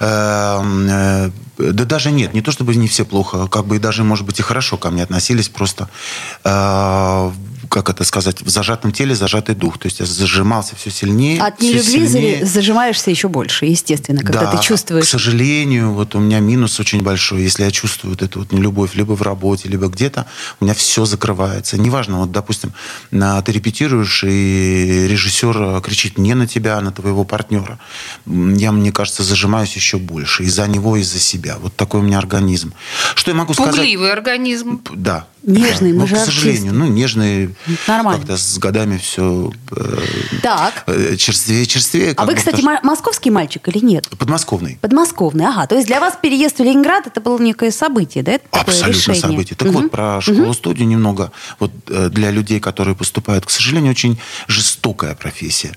Э, 0.00 0.60
э, 0.90 1.30
Да 1.58 1.84
даже 1.84 2.10
нет, 2.10 2.34
не 2.34 2.40
то 2.42 2.50
чтобы 2.52 2.74
не 2.76 2.86
все 2.88 3.04
плохо, 3.04 3.46
как 3.48 3.66
бы 3.66 3.76
и 3.76 3.78
даже, 3.78 4.02
может 4.04 4.26
быть, 4.26 4.38
и 4.40 4.42
хорошо 4.42 4.76
ко 4.76 4.90
мне 4.90 5.02
относились, 5.02 5.48
просто, 5.48 5.88
как 7.68 7.90
это 7.90 8.04
сказать, 8.04 8.42
в 8.42 8.48
зажатом 8.48 8.92
теле 8.92 9.14
зажатый 9.14 9.54
дух. 9.54 9.78
То 9.78 9.86
есть 9.86 10.00
я 10.00 10.06
зажимался 10.06 10.76
все 10.76 10.90
сильнее. 10.90 11.40
От 11.40 11.60
нелюбви 11.60 11.82
сильнее. 12.08 12.44
за- 12.44 12.52
зажимаешься 12.52 13.10
еще 13.10 13.28
больше, 13.28 13.66
естественно, 13.66 14.20
когда 14.22 14.40
Да, 14.42 14.50
ты 14.52 14.58
К 14.58 14.60
чувствуешь. 14.60 15.08
сожалению, 15.08 15.92
вот 15.92 16.14
у 16.14 16.20
меня 16.20 16.40
минус 16.40 16.78
очень 16.80 17.02
большой. 17.02 17.42
Если 17.42 17.64
я 17.64 17.70
чувствую 17.70 18.12
вот 18.12 18.22
эту 18.22 18.40
вот 18.40 18.52
нелюбовь 18.52 18.94
либо 18.94 19.12
в 19.14 19.22
работе, 19.22 19.68
либо 19.68 19.88
где-то, 19.88 20.26
у 20.60 20.64
меня 20.64 20.74
все 20.74 21.04
закрывается. 21.04 21.78
Неважно, 21.78 22.18
вот, 22.20 22.32
допустим, 22.32 22.72
на, 23.10 23.40
ты 23.42 23.52
репетируешь, 23.52 24.24
и 24.24 25.06
режиссер 25.08 25.56
э, 25.78 25.80
кричит 25.82 26.18
не 26.18 26.34
на 26.34 26.46
тебя, 26.46 26.78
а 26.78 26.80
на 26.80 26.92
твоего 26.92 27.24
партнера. 27.24 27.78
Я, 28.26 28.72
мне 28.72 28.92
кажется, 28.92 29.22
зажимаюсь 29.22 29.74
еще 29.76 29.98
больше. 29.98 30.44
Из-за 30.44 30.66
него, 30.66 30.96
из-за 30.96 31.18
себя. 31.18 31.56
Вот 31.60 31.74
такой 31.76 32.00
у 32.00 32.02
меня 32.02 32.18
организм. 32.18 32.72
Что 33.14 33.30
я 33.30 33.36
могу 33.36 33.54
сказать? 33.54 33.74
Пугливый 33.74 34.12
организм. 34.12 34.80
Да. 34.94 35.26
Нежный, 35.46 35.90
да. 35.92 35.94
мы 35.96 36.00
Но, 36.02 36.06
же 36.06 36.14
к 36.16 36.18
сожалению, 36.18 36.72
ну, 36.72 36.86
нежный. 36.86 37.54
Нормально. 37.86 38.20
Как-то 38.20 38.36
с 38.38 38.58
годами 38.58 38.96
все 38.98 39.52
Так. 40.42 40.86
черствее, 41.18 41.66
черствее. 41.66 42.14
А 42.16 42.24
вы, 42.24 42.34
кстати, 42.34 42.62
мо- 42.62 42.80
московский 42.82 43.30
мальчик 43.30 43.68
или 43.68 43.78
нет? 43.84 44.08
Подмосковный. 44.18 44.78
Подмосковный, 44.80 45.46
ага. 45.46 45.66
То 45.66 45.74
есть 45.74 45.86
для 45.86 46.00
вас 46.00 46.16
переезд 46.20 46.58
в 46.58 46.62
Ленинград 46.62 47.06
это 47.06 47.20
было 47.20 47.38
некое 47.38 47.70
событие, 47.70 48.24
да? 48.24 48.32
Это 48.32 48.46
Абсолютно 48.52 48.90
решение. 48.92 49.20
событие. 49.20 49.56
Так 49.56 49.68
Мгм. 49.68 49.82
вот, 49.82 49.90
про 49.90 50.20
школу-студию 50.20 50.88
немного. 50.88 51.30
Вот 51.60 51.72
э, 51.88 52.08
для 52.08 52.30
людей, 52.30 52.58
которые 52.60 52.94
поступают, 52.96 53.44
к 53.46 53.50
сожалению, 53.50 53.90
очень 53.90 54.18
жестокая 54.48 55.14
профессия. 55.14 55.72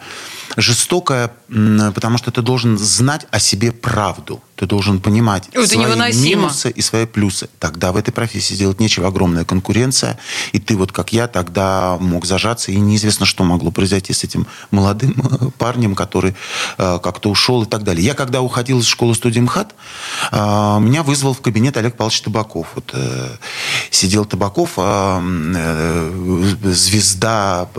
Жестокая, 0.56 1.32
потому 1.94 2.18
что 2.18 2.32
ты 2.32 2.42
должен 2.42 2.78
знать 2.78 3.28
о 3.32 3.40
себе 3.40 3.72
правду. 3.72 4.42
Ты 4.58 4.66
должен 4.66 5.00
понимать 5.00 5.50
Это 5.52 5.68
свои 5.68 5.86
невыносимо. 5.86 6.42
минусы 6.42 6.72
и 6.72 6.82
свои 6.82 7.06
плюсы. 7.06 7.48
Тогда 7.60 7.92
в 7.92 7.96
этой 7.96 8.12
профессии 8.12 8.56
делать 8.56 8.80
нечего. 8.80 9.08
Огромная 9.08 9.46
конкуренция. 9.46 10.18
И 10.52 10.60
ты 10.60 10.76
вот 10.76 10.92
как 10.92 11.14
я 11.14 11.28
тогда 11.28 11.98
мог 12.00 12.26
зажаться. 12.26 12.72
И 12.72 12.76
неизвестно, 12.78 13.28
что 13.28 13.44
могло 13.44 13.70
произойти 13.70 14.14
с 14.14 14.24
этим 14.24 14.48
молодым 14.72 15.14
э, 15.20 15.50
парнем, 15.60 15.94
который 15.94 16.36
э, 16.80 17.00
как-то 17.04 17.30
ушел 17.30 17.64
и 17.64 17.66
так 17.68 17.84
далее. 17.84 18.04
Я 18.04 18.16
когда 18.16 18.42
уходил 18.42 18.80
из 18.80 18.88
школы-студии 18.88 19.42
МХАТ, 19.42 19.76
э, 20.32 20.36
меня 20.80 21.04
вызвал 21.04 21.36
в 21.36 21.42
кабинет 21.42 21.78
Олег 21.78 21.96
Павлович 21.96 22.22
Табаков. 22.22 22.68
Вот, 22.74 22.90
э, 22.94 23.38
сидел 23.92 24.26
Табаков, 24.26 24.72
э, 24.78 25.22
э, 25.56 26.72
звезда, 26.74 27.70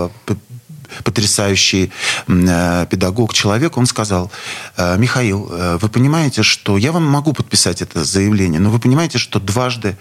потрясающий 1.04 1.92
э, 2.26 2.87
педагог, 2.90 3.33
человек, 3.33 3.76
он 3.76 3.87
сказал, 3.87 4.30
«Э, 4.76 4.97
Михаил, 4.99 5.49
э, 5.50 5.78
вы 5.80 5.88
понимаете, 5.88 6.42
что 6.42 6.76
я 6.78 6.92
вам 6.92 7.04
могу 7.04 7.33
подписать 7.33 7.83
это 7.83 8.04
заявление, 8.04 8.61
но 8.61 8.71
вы 8.71 8.78
понимаете, 8.78 9.18
что 9.18 9.40
дважды 9.40 9.97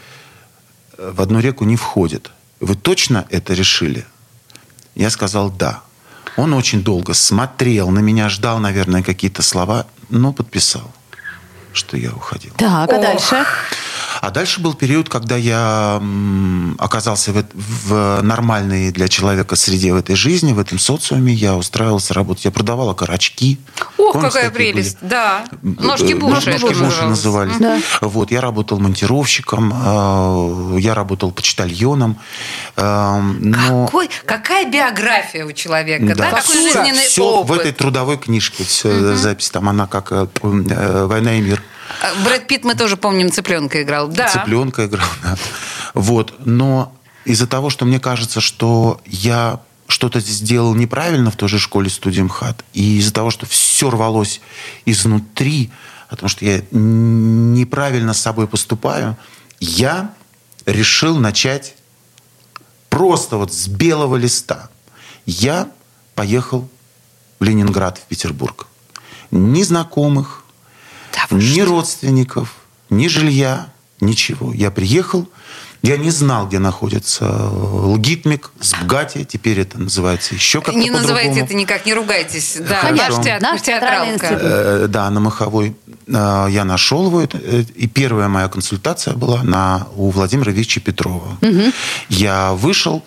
в 0.98 1.22
одну 1.22 1.40
реку 1.40 1.66
не 1.66 1.76
входит. 1.76 2.32
Вы 2.60 2.76
точно 2.76 3.26
это 3.30 3.54
решили? 3.54 4.06
Я 4.96 5.10
сказал 5.10 5.50
«да». 5.50 5.82
Он 6.38 6.54
очень 6.54 6.84
долго 6.84 7.14
смотрел 7.14 7.90
на 7.90 8.00
меня, 8.00 8.30
ждал, 8.30 8.60
наверное, 8.60 9.02
какие-то 9.02 9.42
слова, 9.42 9.88
но 10.10 10.34
подписал, 10.34 10.94
что 11.74 11.98
я 11.98 12.12
уходил. 12.12 12.54
Так, 12.58 12.92
а 12.92 12.96
Ох. 12.96 13.02
дальше? 13.02 13.46
А 14.22 14.32
дальше 14.32 14.60
был 14.62 14.74
период, 14.74 15.10
когда 15.10 15.36
я 15.38 16.02
оказался 16.80 17.32
в, 17.32 17.44
в 17.54 18.22
нормальной 18.22 18.92
для 18.92 19.08
человека 19.08 19.56
среде 19.56 19.94
в 19.94 19.96
этой 19.98 20.16
жизни, 20.16 20.54
в 20.54 20.60
этом 20.60 20.80
социуме. 20.80 21.34
Я 21.34 21.56
устраивался 21.56 22.14
работать. 22.14 22.46
Я 22.46 22.52
продавала 22.52 22.94
карачки. 22.94 23.58
Ох, 23.98 24.14
Помните, 24.14 24.34
какая 24.34 24.50
такие 24.50 24.72
были? 24.74 24.82
прелесть. 24.82 24.98
Да. 25.02 25.46
Э, 25.52 25.56
Ножки-буши. 25.62 26.50
это 26.52 26.62
Ножки-буши 26.66 27.04
называлось. 27.06 27.10
назывались. 27.10 27.58
Да. 28.02 28.08
Вот, 28.08 28.32
я 28.32 28.42
работал 28.42 28.80
монтировщиком, 28.80 29.74
э, 29.74 30.80
я 30.80 30.94
работал 30.96 31.32
почтальоном. 31.32 32.18
э, 32.76 33.22
Но... 33.40 33.86
Какой, 33.86 34.10
какая 34.26 34.70
биография 34.70 35.46
у 35.46 35.52
человека, 35.52 36.16
да? 36.16 36.30
Какой 36.32 36.42
Всё- 36.42 36.62
жизненный 36.74 37.06
всё 37.08 37.24
опыт. 37.26 37.50
в 37.58 37.60
этой 37.60 37.72
трудовой 37.72 38.18
книжке, 38.18 38.64
все 38.64 39.16
запись 39.16 39.50
там, 39.50 39.70
она 39.70 39.88
как 39.88 40.12
э, 40.12 40.28
э, 40.44 41.06
«Война 41.06 41.36
и 41.38 41.42
мир». 41.42 41.62
Брэд 42.24 42.48
Питт 42.48 42.64
мы 42.64 42.76
тоже 42.76 42.98
помним, 42.98 43.32
цыпленка 43.32 43.82
играл. 43.82 44.08
Да. 44.08 44.28
Цыпленка 44.30 44.86
играл, 44.86 45.08
да. 45.24 45.38
Вот. 45.94 46.34
Но 46.46 46.96
из-за 47.26 47.48
того, 47.48 47.70
что 47.70 47.86
мне 47.86 48.00
кажется, 48.00 48.42
что 48.42 49.02
я 49.06 49.60
что-то 49.88 50.20
сделал 50.20 50.76
неправильно 50.76 51.32
в 51.32 51.36
той 51.36 51.50
же 51.50 51.60
школе 51.60 51.90
студии 51.90 52.22
МХАТ, 52.22 52.64
и 52.74 52.98
из-за 52.98 53.14
того, 53.14 53.32
что 53.32 53.46
все 53.46 53.90
рвалось 53.90 54.42
изнутри, 54.86 55.72
потому 56.10 56.30
что 56.30 56.46
я 56.46 56.62
неправильно 56.72 58.14
с 58.14 58.22
собой 58.22 58.48
поступаю, 58.48 59.18
я 59.60 60.14
решил 60.66 61.18
начать 61.18 61.76
просто 62.90 63.38
вот 63.38 63.54
с 63.54 63.68
белого 63.68 64.16
листа. 64.18 64.70
Я 65.26 65.70
поехал 66.16 66.70
в 67.40 67.44
Ленинград, 67.44 67.98
в 67.98 68.02
Петербург. 68.02 68.68
Ни 69.32 69.64
знакомых, 69.64 70.44
да 71.30 71.36
ни 71.36 71.62
что? 71.62 71.66
родственников, 71.66 72.56
ни 72.90 73.08
жилья, 73.08 73.68
ничего. 74.00 74.54
Я 74.54 74.72
приехал, 74.72 75.28
я 75.82 75.98
не 75.98 76.10
знал, 76.10 76.48
где 76.48 76.60
находится 76.60 77.26
Лгитмик 77.26 78.52
с 78.60 78.74
Бгати. 78.74 79.24
Теперь 79.24 79.60
это 79.60 79.80
называется 79.80 80.36
еще 80.36 80.62
как-то 80.62 80.78
Не 80.78 80.90
называйте 80.90 81.42
это 81.42 81.54
никак, 81.54 81.86
не 81.86 81.94
ругайтесь. 81.94 82.58
Да, 82.60 82.80
Хорошо. 82.82 83.22
наш 83.40 83.62
театр, 83.62 83.90
э, 84.22 84.88
Да, 84.90 85.10
на 85.10 85.20
Маховой. 85.20 85.76
Э, 86.08 86.48
я 86.50 86.66
нашел 86.66 87.08
его. 87.08 87.22
Э, 87.22 87.64
и 87.76 87.88
первая 87.88 88.28
моя 88.28 88.48
консультация 88.50 89.14
была 89.14 89.44
на, 89.44 89.88
у 89.96 90.10
Владимира 90.10 90.52
Ильича 90.52 90.80
Петрова. 90.80 91.38
Угу. 91.42 91.72
Я 92.10 92.54
вышел, 92.54 93.04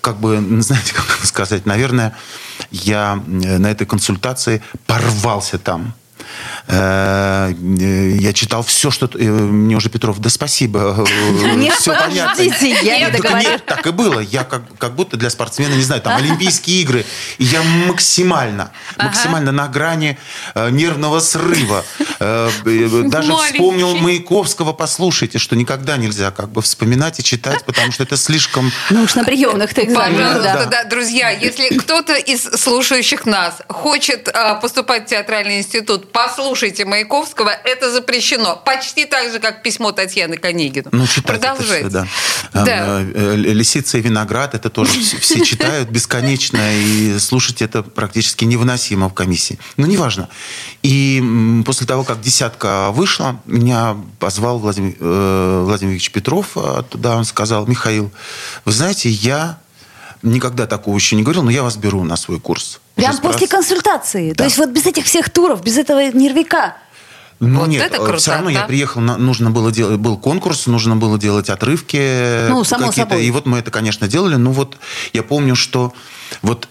как 0.00 0.18
бы, 0.18 0.36
знаете, 0.60 0.92
как 0.94 1.24
сказать, 1.24 1.66
наверное, 1.66 2.14
я 2.70 3.20
на 3.26 3.70
этой 3.70 3.86
консультации 3.86 4.62
порвался 4.86 5.58
там. 5.58 5.94
Э, 6.68 7.52
я 8.18 8.32
читал 8.32 8.62
все, 8.62 8.90
что... 8.90 9.10
Э, 9.14 9.24
мне 9.24 9.76
уже 9.76 9.88
Петров, 9.88 10.18
да 10.18 10.30
спасибо, 10.30 11.06
э, 11.06 11.54
Нет, 11.56 11.74
все 11.74 11.94
понятно. 11.94 12.42
я 12.42 13.10
не. 13.10 13.42
Нет, 13.42 13.66
так 13.66 13.86
и 13.86 13.90
было. 13.90 14.20
Я 14.20 14.44
как, 14.44 14.62
как 14.78 14.94
будто 14.94 15.16
для 15.16 15.30
спортсмена, 15.30 15.74
не 15.74 15.82
знаю, 15.82 16.00
там, 16.02 16.16
Олимпийские 16.16 16.82
игры. 16.82 17.04
И 17.38 17.44
я 17.44 17.62
максимально, 17.62 18.72
максимально 18.96 19.52
на 19.52 19.68
грани 19.68 20.18
нервного 20.54 21.20
срыва. 21.20 21.84
Даже 22.18 23.34
вспомнил 23.34 23.96
Маяковского, 23.96 24.72
послушайте, 24.72 25.38
что 25.38 25.56
никогда 25.56 25.96
нельзя 25.96 26.30
как 26.30 26.50
бы 26.50 26.62
вспоминать 26.62 27.18
и 27.18 27.22
читать, 27.22 27.64
потому 27.64 27.92
что 27.92 28.04
это 28.04 28.16
слишком... 28.16 28.70
Ну 28.90 29.02
уж 29.02 29.14
на 29.14 29.24
приемных-то 29.24 29.84
экзаменах, 29.84 30.42
да. 30.42 30.66
да. 30.66 30.84
Друзья, 30.84 31.30
если 31.30 31.76
кто-то 31.76 32.14
из 32.14 32.42
слушающих 32.42 33.26
нас 33.26 33.62
хочет 33.68 34.32
поступать 34.60 35.06
в 35.06 35.10
театральный 35.10 35.58
институт, 35.58 36.11
послушайте 36.12 36.84
Маяковского, 36.84 37.50
это 37.50 37.90
запрещено. 37.90 38.60
Почти 38.64 39.04
так 39.04 39.32
же, 39.32 39.38
как 39.38 39.62
письмо 39.62 39.92
Татьяны 39.92 40.36
Конегину. 40.36 40.88
Ну, 40.92 41.06
читать 41.06 41.40
Продолжайте. 41.40 41.88
Это 41.88 42.04
все, 42.04 42.48
да. 42.52 42.64
да. 42.64 43.00
Э, 43.00 43.12
э, 43.14 43.36
Лисица 43.36 43.98
и 43.98 44.00
виноград, 44.00 44.54
это 44.54 44.70
тоже 44.70 44.92
все 45.20 45.40
читают 45.44 45.88
бесконечно, 45.88 46.60
и 46.74 47.18
слушать 47.18 47.62
это 47.62 47.82
практически 47.82 48.44
невыносимо 48.44 49.08
в 49.08 49.14
комиссии. 49.14 49.58
Но 49.76 49.86
неважно. 49.86 50.28
И 50.82 51.62
после 51.64 51.86
того, 51.86 52.04
как 52.04 52.20
десятка 52.20 52.90
вышла, 52.90 53.40
меня 53.46 53.96
позвал 54.18 54.58
Владимир, 54.58 54.94
э, 55.00 55.62
Владимир 55.64 55.92
Ильич 55.92 56.10
Петров 56.10 56.56
туда, 56.90 57.16
он 57.16 57.24
сказал, 57.24 57.66
Михаил, 57.66 58.10
вы 58.64 58.72
знаете, 58.72 59.08
я 59.08 59.58
никогда 60.22 60.66
такого 60.66 60.94
еще 60.96 61.16
не 61.16 61.22
говорил, 61.22 61.42
но 61.42 61.50
я 61.50 61.62
вас 61.62 61.76
беру 61.76 62.04
на 62.04 62.16
свой 62.16 62.40
курс. 62.40 62.81
Прям 62.94 63.18
после 63.18 63.46
консультации. 63.46 64.30
Да. 64.30 64.36
То 64.36 64.44
есть 64.44 64.58
вот 64.58 64.70
без 64.70 64.86
этих 64.86 65.06
всех 65.06 65.30
туров, 65.30 65.62
без 65.62 65.78
этого 65.78 66.10
нервика. 66.12 66.76
Ну 67.40 67.60
вот 67.60 67.68
нет, 67.68 67.82
это 67.82 67.96
круто, 67.96 68.18
все 68.18 68.30
равно 68.32 68.50
да? 68.50 68.60
я 68.60 68.66
приехал, 68.66 69.00
нужно 69.00 69.50
было 69.50 69.72
делать, 69.72 69.98
был 69.98 70.16
конкурс, 70.16 70.66
нужно 70.66 70.94
было 70.94 71.18
делать 71.18 71.50
отрывки. 71.50 72.48
Ну, 72.48 72.62
само 72.62 72.92
собой. 72.92 73.24
И 73.24 73.30
вот 73.32 73.46
мы 73.46 73.58
это, 73.58 73.72
конечно, 73.72 74.06
делали. 74.06 74.36
Ну 74.36 74.52
вот 74.52 74.76
я 75.12 75.24
помню, 75.24 75.56
что 75.56 75.92
вот 76.42 76.68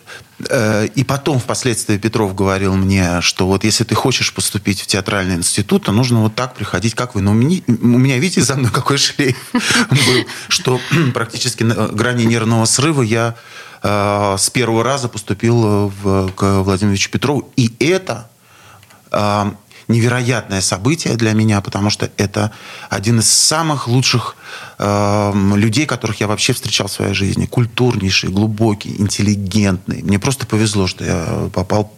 э, 0.49 0.87
и 0.95 1.03
потом 1.03 1.39
впоследствии 1.39 1.97
Петров 1.97 2.33
говорил 2.35 2.75
мне, 2.75 3.19
что 3.19 3.47
вот 3.47 3.65
если 3.65 3.83
ты 3.83 3.95
хочешь 3.95 4.33
поступить 4.33 4.79
в 4.79 4.87
театральный 4.87 5.35
институт, 5.35 5.83
то 5.83 5.91
нужно 5.91 6.21
вот 6.21 6.35
так 6.35 6.55
приходить, 6.55 6.95
как 6.95 7.15
вы. 7.15 7.21
Но 7.21 7.31
у 7.31 7.33
меня, 7.33 7.61
у 7.67 7.97
меня 7.97 8.17
видите, 8.17 8.41
за 8.41 8.55
мной 8.55 8.71
какой 8.71 8.97
шлейф 8.97 9.35
был, 9.53 10.25
что 10.47 10.79
практически 11.13 11.63
на 11.63 11.89
грани 11.89 12.23
нервного 12.23 12.63
срыва 12.63 13.01
я 13.01 13.35
э, 13.35 13.70
с 13.83 14.49
первого 14.53 14.83
раза 14.83 15.09
поступил 15.09 15.87
в, 15.87 16.31
к 16.33 16.61
Владимиру 16.61 16.97
Петрову. 17.11 17.51
И 17.55 17.73
это 17.79 18.29
э, 19.11 19.51
невероятное 19.87 20.61
событие 20.61 21.15
для 21.15 21.33
меня, 21.33 21.61
потому 21.61 21.89
что 21.89 22.09
это 22.17 22.51
один 22.89 23.19
из 23.19 23.29
самых 23.29 23.87
лучших 23.87 24.35
э, 24.79 25.31
людей, 25.55 25.85
которых 25.85 26.19
я 26.21 26.27
вообще 26.27 26.53
встречал 26.53 26.87
в 26.87 26.91
своей 26.91 27.13
жизни. 27.13 27.45
Культурнейший, 27.45 28.29
глубокий, 28.29 28.95
интеллигентный. 28.99 30.01
Мне 30.01 30.19
просто 30.19 30.47
повезло, 30.47 30.87
что 30.87 31.05
я 31.05 31.49
попал 31.53 31.93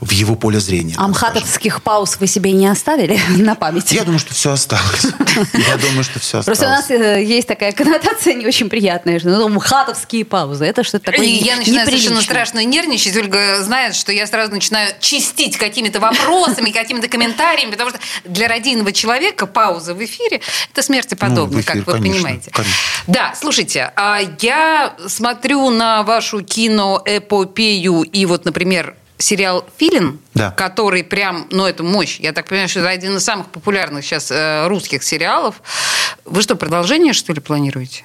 в 0.00 0.10
его 0.10 0.34
поле 0.34 0.60
зрения. 0.60 0.94
Амхатовских 0.96 1.82
пауз 1.82 2.16
вы 2.20 2.26
себе 2.26 2.52
не 2.52 2.66
оставили 2.66 3.18
на 3.36 3.54
память? 3.54 3.92
Я 3.92 4.04
думаю, 4.04 4.18
что 4.18 4.34
все 4.34 4.52
осталось. 4.52 5.06
Я 5.54 5.76
думаю, 5.76 6.04
что 6.04 6.18
все 6.18 6.38
осталось. 6.38 6.58
Просто 6.58 6.66
у 6.66 6.68
нас 6.68 6.90
э, 6.90 7.22
есть 7.24 7.48
такая 7.48 7.72
коннотация 7.72 8.34
не 8.34 8.46
очень 8.46 8.68
приятная, 8.68 9.18
что 9.18 9.30
ну, 9.30 9.48
мхатовские 9.48 10.24
паузы. 10.24 10.64
Это 10.64 10.84
что-то 10.84 11.06
такое 11.06 11.24
И 11.24 11.30
я 11.30 11.56
начинаю 11.56 11.86
совершенно 11.86 12.22
страшно 12.22 12.64
нервничать. 12.64 13.16
Ольга 13.16 13.62
знает, 13.62 13.94
что 13.94 14.12
я 14.12 14.26
сразу 14.26 14.52
начинаю 14.52 14.94
чистить 15.00 15.56
какими-то 15.56 16.00
вопросами, 16.00 16.70
какими-то 16.70 17.08
комментариями, 17.08 17.72
потому 17.72 17.90
что 17.90 17.98
для 18.24 18.48
родийного 18.48 18.92
человека 18.92 19.46
пауза 19.46 19.94
в 19.94 20.04
эфире– 20.04 20.40
это 20.72 20.82
смерти 20.82 21.14
подобно, 21.14 21.58
ну, 21.58 21.62
как 21.64 21.76
вы 21.76 21.92
конечно, 21.92 22.14
понимаете. 22.14 22.50
Конечно. 22.50 22.74
Да, 23.06 23.34
слушайте, 23.38 23.92
а 23.96 24.20
я 24.40 24.94
смотрю 25.06 25.70
на 25.70 26.02
вашу 26.02 26.42
киноэпопею 26.42 28.02
и 28.02 28.26
вот, 28.26 28.44
например, 28.44 28.96
сериал 29.22 29.64
«Филин», 29.76 30.20
да. 30.34 30.50
который 30.50 31.04
прям, 31.04 31.46
ну, 31.50 31.66
это 31.66 31.82
мощь. 31.82 32.18
Я 32.20 32.32
так 32.32 32.46
понимаю, 32.46 32.68
что 32.68 32.80
это 32.80 32.88
один 32.90 33.16
из 33.16 33.24
самых 33.24 33.48
популярных 33.48 34.04
сейчас 34.04 34.30
э, 34.30 34.66
русских 34.66 35.02
сериалов. 35.02 35.62
Вы 36.24 36.42
что, 36.42 36.56
продолжение, 36.56 37.12
что 37.12 37.32
ли, 37.32 37.40
планируете? 37.40 38.04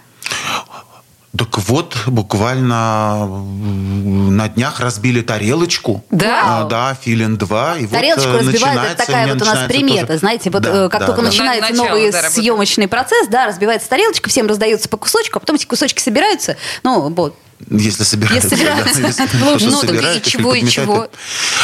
Так 1.37 1.59
вот, 1.59 1.95
буквально 2.07 3.27
на 3.27 4.47
днях 4.47 4.79
разбили 4.79 5.21
тарелочку. 5.21 6.03
Да? 6.09 6.61
А, 6.61 6.63
да, 6.63 6.97
Филин 6.99 7.37
2. 7.37 7.77
И 7.77 7.87
Тарелочку 7.87 8.31
вот 8.31 8.41
разбивают, 8.41 8.91
это 8.91 9.05
такая 9.05 9.33
вот 9.33 9.41
у 9.41 9.45
нас 9.45 9.67
примета. 9.67 10.07
Тоже... 10.07 10.19
Знаете, 10.19 10.49
вот 10.49 10.63
да, 10.63 10.89
как 10.89 11.01
да, 11.01 11.05
только 11.05 11.21
да. 11.21 11.27
начинается 11.27 11.71
Начало, 11.71 11.89
новый 11.89 12.11
да, 12.11 12.29
съемочный 12.29 12.87
процесс, 12.87 13.27
да, 13.27 13.45
разбивается 13.47 13.89
тарелочка, 13.89 14.29
всем 14.29 14.47
раздается 14.47 14.89
по 14.89 14.97
кусочку, 14.97 15.37
а 15.37 15.39
потом 15.39 15.57
эти 15.57 15.65
кусочки 15.65 16.01
собираются, 16.01 16.57
ну, 16.83 17.09
вот, 17.09 17.35
если 17.69 18.03
собираются. 18.03 18.49
Если 18.49 18.65
собираются. 18.65 19.01
Да, 19.01 19.07
если 19.53 19.69
ну, 19.69 19.81
собирают, 19.81 20.27
и 20.27 20.29
чего, 20.29 20.53
и 20.53 20.67
чего. 20.67 21.09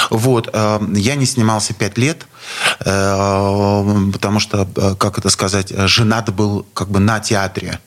Вот. 0.10 0.50
Э, 0.54 0.80
я 0.96 1.16
не 1.16 1.26
снимался 1.26 1.74
пять 1.74 1.98
лет, 1.98 2.26
э, 2.80 4.10
потому 4.12 4.40
что, 4.40 4.68
э, 4.76 4.96
как 4.98 5.18
это 5.18 5.30
сказать, 5.30 5.72
женат 5.88 6.34
был 6.34 6.66
как 6.74 6.90
бы 6.90 7.00
на 7.00 7.20
театре. 7.20 7.80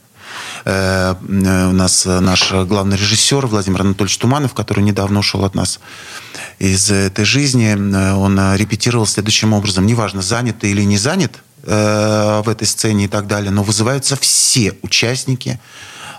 У 0.64 0.68
нас 0.68 2.04
наш 2.04 2.52
главный 2.52 2.96
режиссер 2.96 3.46
Владимир 3.46 3.82
Анатольевич 3.82 4.18
Туманов, 4.18 4.52
который 4.52 4.82
недавно 4.82 5.20
ушел 5.20 5.44
от 5.44 5.54
нас 5.54 5.78
из 6.58 6.90
этой 6.90 7.24
жизни, 7.24 7.72
он 8.12 8.56
репетировал 8.56 9.06
следующим 9.06 9.52
образом. 9.52 9.86
Неважно, 9.86 10.22
занят 10.22 10.58
ты 10.58 10.72
или 10.72 10.82
не 10.82 10.98
занят 10.98 11.38
в 11.62 12.44
этой 12.48 12.66
сцене 12.66 13.04
и 13.04 13.08
так 13.08 13.28
далее, 13.28 13.52
но 13.52 13.62
вызываются 13.62 14.16
все 14.16 14.74
участники 14.82 15.60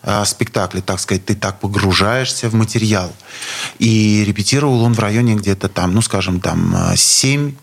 э, 0.03 0.25
спектакле, 0.25 0.81
так 0.81 0.99
сказать, 0.99 1.25
ты 1.25 1.35
так 1.35 1.59
погружаешься 1.59 2.49
в 2.49 2.53
материал. 2.53 3.11
И 3.79 4.23
репетировал 4.25 4.81
он 4.83 4.93
в 4.93 4.99
районе 4.99 5.35
где-то 5.35 5.69
там, 5.69 5.93
ну, 5.93 6.01
скажем, 6.01 6.39
там 6.39 6.75
7 6.95 7.53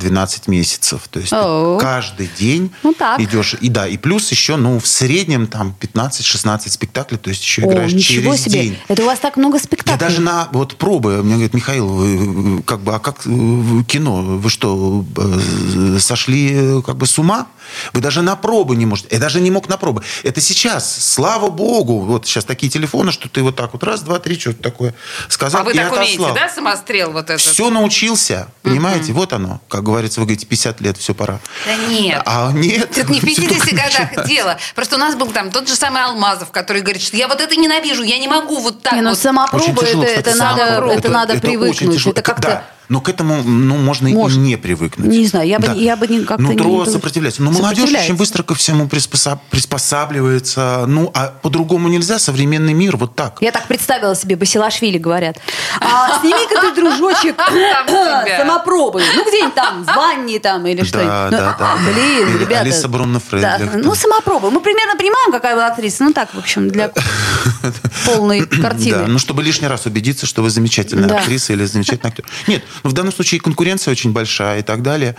12 0.00 0.48
месяцев. 0.48 1.02
То 1.10 1.20
есть 1.20 1.30
ты 1.30 1.78
каждый 1.80 2.28
день 2.38 2.72
ну, 2.82 2.92
так. 2.92 3.20
идешь. 3.20 3.54
И 3.60 3.68
да, 3.68 3.86
и 3.86 3.96
плюс 3.96 4.30
еще, 4.30 4.56
ну, 4.56 4.80
в 4.80 4.86
среднем 4.86 5.46
там 5.46 5.74
15-16 5.78 6.68
спектаклей, 6.70 7.18
то 7.18 7.30
есть 7.30 7.42
еще 7.42 7.62
О, 7.62 7.66
играешь 7.66 7.92
ничего 7.92 8.32
через 8.32 8.44
себе. 8.44 8.62
день. 8.62 8.78
Это 8.88 9.02
у 9.02 9.06
вас 9.06 9.18
так 9.18 9.36
много 9.36 9.58
спектаклей? 9.58 9.92
Я 9.92 9.98
даже 9.98 10.20
на 10.20 10.48
вот 10.52 10.76
пробы, 10.76 11.22
мне 11.22 11.34
говорит, 11.34 11.54
Михаил, 11.54 11.86
вы, 11.86 12.62
как 12.62 12.80
бы, 12.80 12.94
а 12.94 12.98
как 12.98 13.22
кино? 13.22 14.22
Вы 14.22 14.50
что, 14.50 15.04
э, 15.16 15.98
сошли 16.00 16.82
как 16.82 16.96
бы 16.96 17.06
с 17.06 17.18
ума? 17.18 17.46
Вы 17.92 18.00
даже 18.00 18.22
на 18.22 18.36
пробы 18.36 18.76
не 18.76 18.86
можете. 18.86 19.08
Я 19.12 19.18
даже 19.20 19.40
не 19.40 19.50
мог 19.50 19.68
на 19.68 19.76
пробы. 19.76 20.02
Это 20.22 20.40
сейчас, 20.40 21.14
слава 21.14 21.50
богу, 21.50 22.00
вот 22.00 22.26
сейчас 22.26 22.44
такие 22.44 22.70
телефоны, 22.70 23.12
что 23.12 23.28
ты 23.28 23.42
вот 23.42 23.56
так 23.56 23.72
вот 23.72 23.84
раз, 23.84 24.02
два, 24.02 24.18
три, 24.18 24.38
что-то 24.38 24.62
такое 24.62 24.94
сказал 25.28 25.62
А 25.62 25.64
вы 25.64 25.72
и 25.72 25.76
так 25.76 25.92
отослал. 25.92 26.04
умеете, 26.04 26.34
да, 26.34 26.48
самострел 26.48 27.12
вот 27.12 27.30
этот? 27.30 27.40
Все 27.40 27.70
научился, 27.70 28.48
понимаете? 28.62 29.12
Mm-hmm. 29.12 29.14
Вот 29.14 29.32
оно, 29.32 29.60
как 29.68 29.84
говорится, 29.90 30.20
вы 30.20 30.26
говорите, 30.26 30.46
50 30.46 30.80
лет, 30.80 30.96
все, 30.96 31.14
пора. 31.14 31.40
Да 31.66 31.76
нет. 31.88 32.22
А 32.26 32.52
нет. 32.52 32.96
Это 32.96 33.10
не 33.12 33.20
в 33.20 33.24
50 33.24 33.68
годах 33.72 34.26
дело. 34.26 34.58
Просто 34.74 34.96
у 34.96 34.98
нас 34.98 35.14
был 35.14 35.30
там 35.30 35.50
тот 35.50 35.68
же 35.68 35.74
самый 35.74 36.02
Алмазов, 36.02 36.50
который 36.50 36.82
говорит, 36.82 37.02
что 37.02 37.16
я 37.16 37.28
вот 37.28 37.40
это 37.40 37.56
ненавижу, 37.56 38.02
я 38.02 38.18
не 38.18 38.28
могу 38.28 38.60
вот 38.60 38.82
так 38.82 38.94
не, 38.94 39.02
ну, 39.02 39.10
вот. 39.10 39.18
сама 39.18 39.46
проба, 39.46 39.82
это, 39.82 40.06
это, 40.06 40.34
надо, 40.36 40.62
это 40.92 41.08
надо 41.08 41.32
это 41.34 41.42
привыкнуть. 41.42 42.06
Это 42.06 42.22
как-то... 42.22 42.64
Но 42.90 43.00
к 43.00 43.08
этому, 43.08 43.42
ну, 43.44 43.76
можно 43.76 44.08
Может. 44.10 44.38
и 44.38 44.40
не 44.40 44.56
привыкнуть. 44.56 45.06
Не 45.08 45.24
знаю, 45.24 45.46
я 45.48 45.60
бы- 45.60 45.72
я 45.76 45.96
бы 45.96 46.08
не- 46.08 46.24
как-то 46.24 46.42
Нутро 46.42 46.84
не- 46.84 46.90
сопротивляется. 46.90 47.40
Но 47.40 47.52
молодежь 47.52 47.88
очень 47.88 48.16
быстро 48.16 48.42
ко 48.42 48.56
всему 48.56 48.86
приспособ- 48.88 49.38
приспосабливается. 49.48 50.84
Ну, 50.88 51.08
а 51.14 51.28
по-другому 51.28 51.88
нельзя. 51.88 52.18
Современный 52.18 52.72
мир 52.72 52.96
вот 52.96 53.14
так. 53.14 53.38
Я 53.40 53.52
так 53.52 53.68
представила 53.68 54.16
себе, 54.16 54.34
Басилашвили 54.34 54.98
говорят. 54.98 55.38
А, 55.80 56.20
сними-ка 56.20 56.60
ты, 56.60 56.74
дружочек, 56.74 57.36
себя. 57.48 58.38
самопробы. 58.38 59.02
Ну, 59.14 59.22
где-нибудь 59.28 59.54
там, 59.54 59.84
в 59.84 59.86
ванне 59.86 60.40
там 60.40 60.66
или 60.66 60.82
что-нибудь. 60.82 61.10
Да, 61.12 61.28
Ну, 61.30 61.36
да, 61.36 61.56
да. 61.58 61.76
Блин, 61.92 62.28
Или 62.28 62.38
ребята. 62.38 62.60
Алиса 62.62 62.88
Бронна 62.88 63.20
Да, 63.30 63.56
Фредлих. 63.58 63.84
Ну, 63.84 63.94
самопробы. 63.94 64.50
Мы 64.50 64.60
примерно 64.60 64.96
понимаем, 64.96 65.30
какая 65.30 65.54
вы 65.54 65.64
актриса. 65.64 66.02
Ну, 66.02 66.12
так, 66.12 66.34
в 66.34 66.38
общем, 66.38 66.68
для 66.68 66.90
полной 68.04 68.40
Да, 68.46 68.56
картины. 68.62 69.06
ну 69.06 69.18
чтобы 69.20 69.42
лишний 69.44 69.68
раз 69.68 69.86
убедиться, 69.86 70.26
что 70.26 70.42
вы 70.42 70.50
замечательная 70.50 71.08
Да. 71.08 71.18
актриса 71.18 71.52
или 71.52 71.64
замечательный 71.66 72.08
актер. 72.08 72.24
Нет, 72.46 72.62
ну, 72.79 72.79
в 72.82 72.92
данном 72.92 73.12
случае 73.12 73.40
конкуренция 73.40 73.92
очень 73.92 74.12
большая 74.12 74.60
и 74.60 74.62
так 74.62 74.82
далее. 74.82 75.16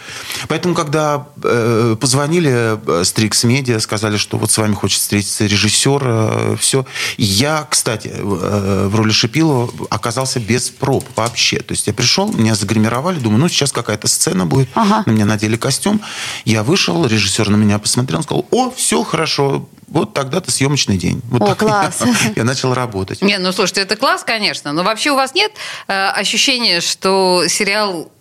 Поэтому, 0.48 0.76
когда 0.76 1.28
э, 1.44 1.96
позвонили 2.00 2.78
э, 2.86 3.04
Стрикс 3.04 3.44
Медиа, 3.44 3.80
сказали, 3.80 4.18
что 4.18 4.38
вот 4.38 4.52
с 4.52 4.58
вами 4.58 4.74
хочет 4.74 5.02
встретиться 5.02 5.46
режиссер, 5.46 6.02
э, 6.04 6.56
все. 6.60 6.86
Я, 7.18 7.68
кстати, 7.70 8.12
э, 8.14 8.88
в 8.88 8.96
роли 8.96 9.12
Шипилова 9.12 9.72
оказался 9.90 10.40
без 10.40 10.70
проб 10.70 11.06
вообще. 11.16 11.60
То 11.60 11.74
есть 11.74 11.88
я 11.88 11.94
пришел, 11.94 12.32
меня 12.32 12.56
загримировали, 12.56 13.20
думаю, 13.20 13.40
ну 13.42 13.50
сейчас 13.50 13.72
какая-то 13.72 14.08
сцена 14.08 14.46
будет, 14.46 14.70
Ага. 14.76 15.04
на 15.06 15.12
меня 15.12 15.26
надели 15.26 15.56
костюм. 15.58 16.02
Я 16.46 16.64
вышел, 16.64 17.06
режиссер 17.06 17.50
на 17.50 17.56
меня 17.56 17.80
посмотрел, 17.80 18.20
он 18.20 18.24
сказал, 18.24 18.48
о, 18.52 18.72
все 18.72 19.04
хорошо, 19.04 19.68
вот 19.92 20.14
тогда-то 20.14 20.52
съемочный 20.52 20.98
день. 20.98 21.22
Вот 21.30 21.42
О, 21.44 21.48
так 21.48 21.62
я- 21.62 21.68
класс. 21.68 22.02
я 22.36 22.44
начал 22.44 22.74
работать. 22.74 23.22
Не, 23.22 23.38
ну 23.38 23.52
слушайте, 23.52 23.82
это 23.82 23.96
класс, 23.96 24.24
конечно, 24.26 24.74
но 24.74 24.84
вообще 24.84 25.12
у 25.12 25.16
вас 25.16 25.36
нет 25.36 25.52
э, 25.88 26.08
ощущения, 26.10 26.82
что 26.82 27.44
сериал 27.48 28.12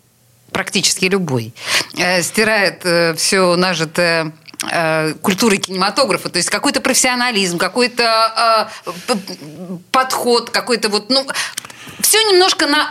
практически 0.52 1.04
любой 1.06 1.54
э, 1.96 2.22
стирает 2.22 3.18
все 3.18 3.54
нажитое 3.56 4.32
э, 4.70 5.14
культуры 5.22 5.56
кинематографа, 5.58 6.28
то 6.28 6.36
есть 6.38 6.50
какой-то 6.50 6.80
профессионализм, 6.80 7.56
какой-то 7.56 8.68
э, 9.08 9.14
подход, 9.92 10.50
какой-то 10.50 10.88
вот, 10.88 11.08
ну, 11.10 11.26
все 12.00 12.18
немножко 12.30 12.66
на 12.66 12.88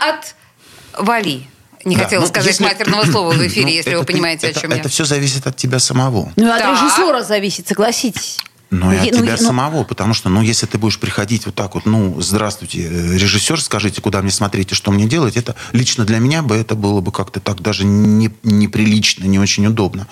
отвали. 0.94 1.46
Не 1.84 1.96
Да, 1.96 2.04
хотела 2.04 2.20
ну, 2.22 2.26
сказать 2.26 2.50
если- 2.52 2.64
матерного 2.64 3.04
слова 3.04 3.32
в 3.32 3.38
эфире, 3.46 3.66
Ну, 3.66 3.72
если 3.72 3.92
это 3.92 4.00
вы 4.00 4.04
понимаете, 4.06 4.48
это, 4.48 4.58
о 4.58 4.62
чем 4.62 4.70
я. 4.70 4.76
Это 4.78 4.88
все 4.88 5.04
зависит 5.04 5.46
от 5.46 5.56
тебя 5.56 5.78
самого. 5.78 6.32
Ну, 6.36 6.46
и 6.46 6.50
от 6.50 6.60
режиссера 6.62 7.22
зависит, 7.22 7.68
согласитесь. 7.68 8.38
Ну, 8.70 8.92
и 8.92 8.96
от 8.96 9.10
ну, 9.12 9.18
тебя 9.18 9.36
ну, 9.38 9.46
самого, 9.46 9.82
потому 9.82 10.14
что, 10.14 10.28
ну, 10.28 10.42
если 10.42 10.66
ты 10.66 10.78
будешь 10.78 10.98
приходить 11.00 11.44
вот 11.46 11.56
так 11.56 11.74
вот, 11.74 11.86
ну, 11.86 12.20
здравствуйте, 12.20 12.82
э, 12.88 13.16
режиссер, 13.16 13.60
скажите, 13.60 14.00
куда 14.00 14.22
мне 14.22 14.30
смотреть 14.30 14.70
и 14.70 14.74
что 14.76 14.92
мне 14.92 15.06
делать, 15.06 15.36
это 15.36 15.56
лично 15.72 16.04
для 16.04 16.18
меня 16.18 16.42
бы 16.42 16.54
это 16.54 16.76
было 16.76 17.00
бы 17.00 17.10
как-то 17.10 17.40
так 17.40 17.60
даже 17.60 17.84
не, 17.84 18.30
неприлично, 18.44 19.24
не 19.24 19.40
очень 19.40 19.66
удобно. 19.66 20.06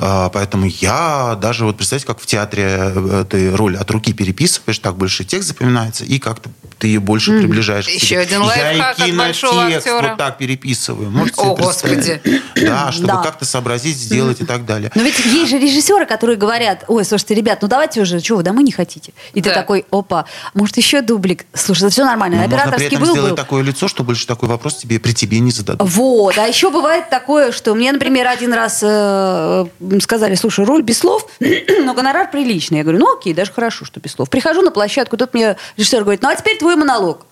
А, 0.00 0.30
поэтому 0.30 0.66
я 0.66 1.38
даже, 1.40 1.64
вот 1.64 1.76
представьте, 1.76 2.06
как 2.06 2.20
в 2.20 2.26
театре 2.26 2.92
э, 2.94 3.24
ты 3.30 3.54
роль 3.54 3.76
от 3.76 3.88
руки 3.92 4.12
переписываешь, 4.12 4.80
так 4.80 4.96
больше 4.96 5.24
текст 5.24 5.48
запоминается, 5.48 6.04
и 6.04 6.18
как-то 6.18 6.50
ты 6.78 6.88
ее 6.88 6.98
больше 6.98 7.38
приближаешь 7.38 7.86
к 7.86 7.90
Еще 7.90 8.06
себе. 8.06 8.20
один 8.20 8.40
Я 8.40 8.46
лайфхак 8.48 8.98
и 8.98 9.10
от 9.12 9.16
большого 9.16 9.66
актера. 9.66 10.08
вот 10.08 10.18
так 10.18 10.38
переписываю. 10.38 11.08
Можете 11.10 11.40
О, 11.40 11.54
представить? 11.54 12.20
Да, 12.56 12.90
чтобы 12.90 13.06
Да. 13.06 13.22
как-то 13.22 13.44
сообразить, 13.44 13.96
сделать 13.96 14.40
и 14.40 14.44
так 14.44 14.66
далее. 14.66 14.90
Но 14.96 15.02
ведь 15.02 15.24
есть 15.24 15.50
же 15.50 15.58
режиссеры, 15.58 16.06
которые 16.06 16.36
говорят, 16.36 16.84
ой, 16.88 17.04
слушайте, 17.04 17.34
ребят, 17.34 17.60
ну 17.62 17.68
давайте 17.68 17.91
уже, 18.00 18.20
чего 18.20 18.38
вы 18.38 18.44
домой 18.44 18.64
не 18.64 18.72
хотите? 18.72 19.12
И 19.34 19.42
ты 19.42 19.50
Да. 19.50 19.54
такой, 19.56 19.84
опа, 19.90 20.24
может 20.54 20.76
еще 20.76 21.02
дублик? 21.02 21.46
Слушай, 21.54 21.90
все 21.90 22.04
нормально, 22.04 22.36
Но 22.36 22.42
можно 22.42 22.56
при 22.56 22.62
операторский 22.62 22.88
этом 22.96 23.00
был, 23.06 23.12
сделать 23.12 23.30
был. 23.30 23.36
такое 23.36 23.62
лицо, 23.62 23.88
что 23.88 24.02
больше 24.04 24.26
такой 24.26 24.48
вопрос 24.48 24.76
тебе 24.76 24.98
при 24.98 25.12
тебе 25.12 25.38
не 25.40 25.50
зададут. 25.50 25.88
Вот, 25.90 26.36
а 26.38 26.46
еще 26.46 26.70
бывает 26.70 27.10
такое, 27.10 27.52
что 27.52 27.74
мне, 27.74 27.92
например, 27.92 28.26
один 28.28 28.52
раз 28.52 28.80
э, 28.82 29.66
сказали, 30.00 30.34
слушай, 30.34 30.64
роль 30.64 30.82
без 30.82 30.98
слов, 30.98 31.26
но 31.40 31.94
гонорар 31.94 32.30
приличный. 32.30 32.78
Я 32.78 32.84
говорю, 32.84 32.98
ну 33.00 33.16
окей, 33.18 33.34
даже 33.34 33.52
хорошо, 33.52 33.84
что 33.84 34.00
без 34.00 34.12
слов. 34.12 34.30
Прихожу 34.30 34.62
на 34.62 34.70
площадку, 34.70 35.16
тут 35.16 35.34
мне 35.34 35.56
режиссер 35.76 36.02
говорит, 36.02 36.22
ну 36.22 36.28
а 36.28 36.34
теперь 36.36 36.58
твой 36.58 36.76
монолог. 36.76 37.26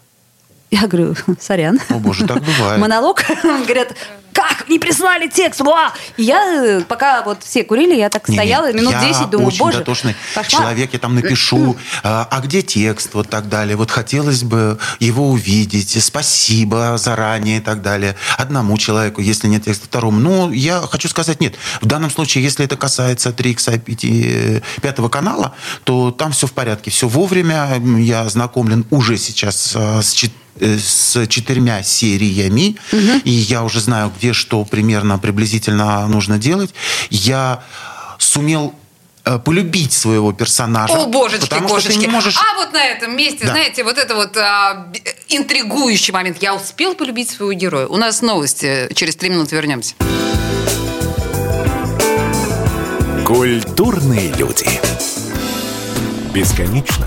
Я 0.70 0.86
говорю, 0.86 1.16
сорян. 1.40 1.80
О, 1.88 1.94
боже, 1.94 2.26
так 2.26 2.42
бывает. 2.42 2.80
Монолог. 2.80 3.24
Говорят, 3.42 3.96
как, 4.32 4.68
не 4.68 4.78
прислали 4.78 5.28
текст, 5.28 5.60
Уа! 5.60 5.92
И 6.16 6.22
я, 6.22 6.64
э, 6.64 6.80
пока 6.82 7.22
вот 7.22 7.42
все 7.42 7.64
курили, 7.64 7.96
я 7.96 8.08
так 8.08 8.28
Не, 8.28 8.32
не, 8.32 8.38
стояла 8.38 8.72
минут 8.72 8.92
я 8.92 9.00
10, 9.00 9.30
думаю, 9.30 9.48
очень 9.48 9.58
боже, 9.58 9.78
дотошный 9.78 10.14
кошмар. 10.34 10.62
человек, 10.62 10.92
я 10.92 10.98
там 10.98 11.14
напишу, 11.14 11.76
а, 12.02 12.28
а 12.30 12.40
где 12.40 12.62
текст, 12.62 13.14
вот 13.14 13.28
так 13.28 13.48
далее. 13.48 13.76
Вот 13.76 13.90
хотелось 13.90 14.44
бы 14.44 14.78
его 15.00 15.30
увидеть, 15.30 16.02
спасибо 16.02 16.96
заранее 16.96 17.58
и 17.58 17.60
так 17.60 17.82
далее. 17.82 18.16
Одному 18.38 18.78
человеку, 18.78 19.20
если 19.20 19.48
нет 19.48 19.64
текста, 19.64 19.86
второму. 19.86 20.20
Ну, 20.20 20.52
я 20.52 20.80
хочу 20.80 21.08
сказать, 21.08 21.40
нет. 21.40 21.54
В 21.80 21.86
данном 21.86 22.10
случае, 22.10 22.44
если 22.44 22.64
это 22.64 22.76
касается 22.76 23.30
3X 23.30 24.62
пятого 24.80 25.08
канала, 25.08 25.54
то 25.84 26.12
там 26.12 26.32
все 26.32 26.46
в 26.46 26.52
порядке, 26.52 26.90
все 26.90 27.08
вовремя. 27.08 27.80
Я 27.98 28.22
ознакомлен 28.22 28.86
уже 28.90 29.16
сейчас 29.16 29.72
а, 29.74 30.02
с 30.02 30.12
чет- 30.12 30.30
э, 30.30 30.49
с 30.58 31.26
четырьмя 31.26 31.82
сериями, 31.82 32.76
и 33.24 33.30
я 33.30 33.62
уже 33.64 33.80
знаю, 33.80 34.12
где 34.16 34.32
что 34.32 34.64
примерно 34.64 35.18
приблизительно 35.18 36.06
нужно 36.08 36.38
делать. 36.38 36.74
Я 37.10 37.62
сумел 38.18 38.74
э, 39.24 39.38
полюбить 39.38 39.92
своего 39.92 40.32
персонажа. 40.32 40.94
О, 40.94 41.06
божечки, 41.06 41.48
потому 41.48 41.68
что 41.80 41.88
ты 41.88 41.96
не 41.96 42.06
можешь... 42.06 42.36
А 42.36 42.56
вот 42.56 42.72
на 42.72 42.84
этом 42.84 43.16
месте, 43.16 43.44
Да. 43.46 43.52
знаете, 43.52 43.84
вот 43.84 43.98
это 43.98 44.14
вот 44.14 44.36
а, 44.36 44.88
интригующий 45.28 46.12
момент. 46.12 46.38
Я 46.42 46.54
успел 46.54 46.94
полюбить 46.94 47.30
своего 47.30 47.52
героя. 47.52 47.86
У 47.86 47.96
нас 47.96 48.22
новости. 48.22 48.88
Через 48.94 49.16
три 49.16 49.30
минуты 49.30 49.56
вернемся. 49.56 49.94
Культурные 53.24 54.32
люди. 54.32 54.66
Бесконечно 56.34 57.06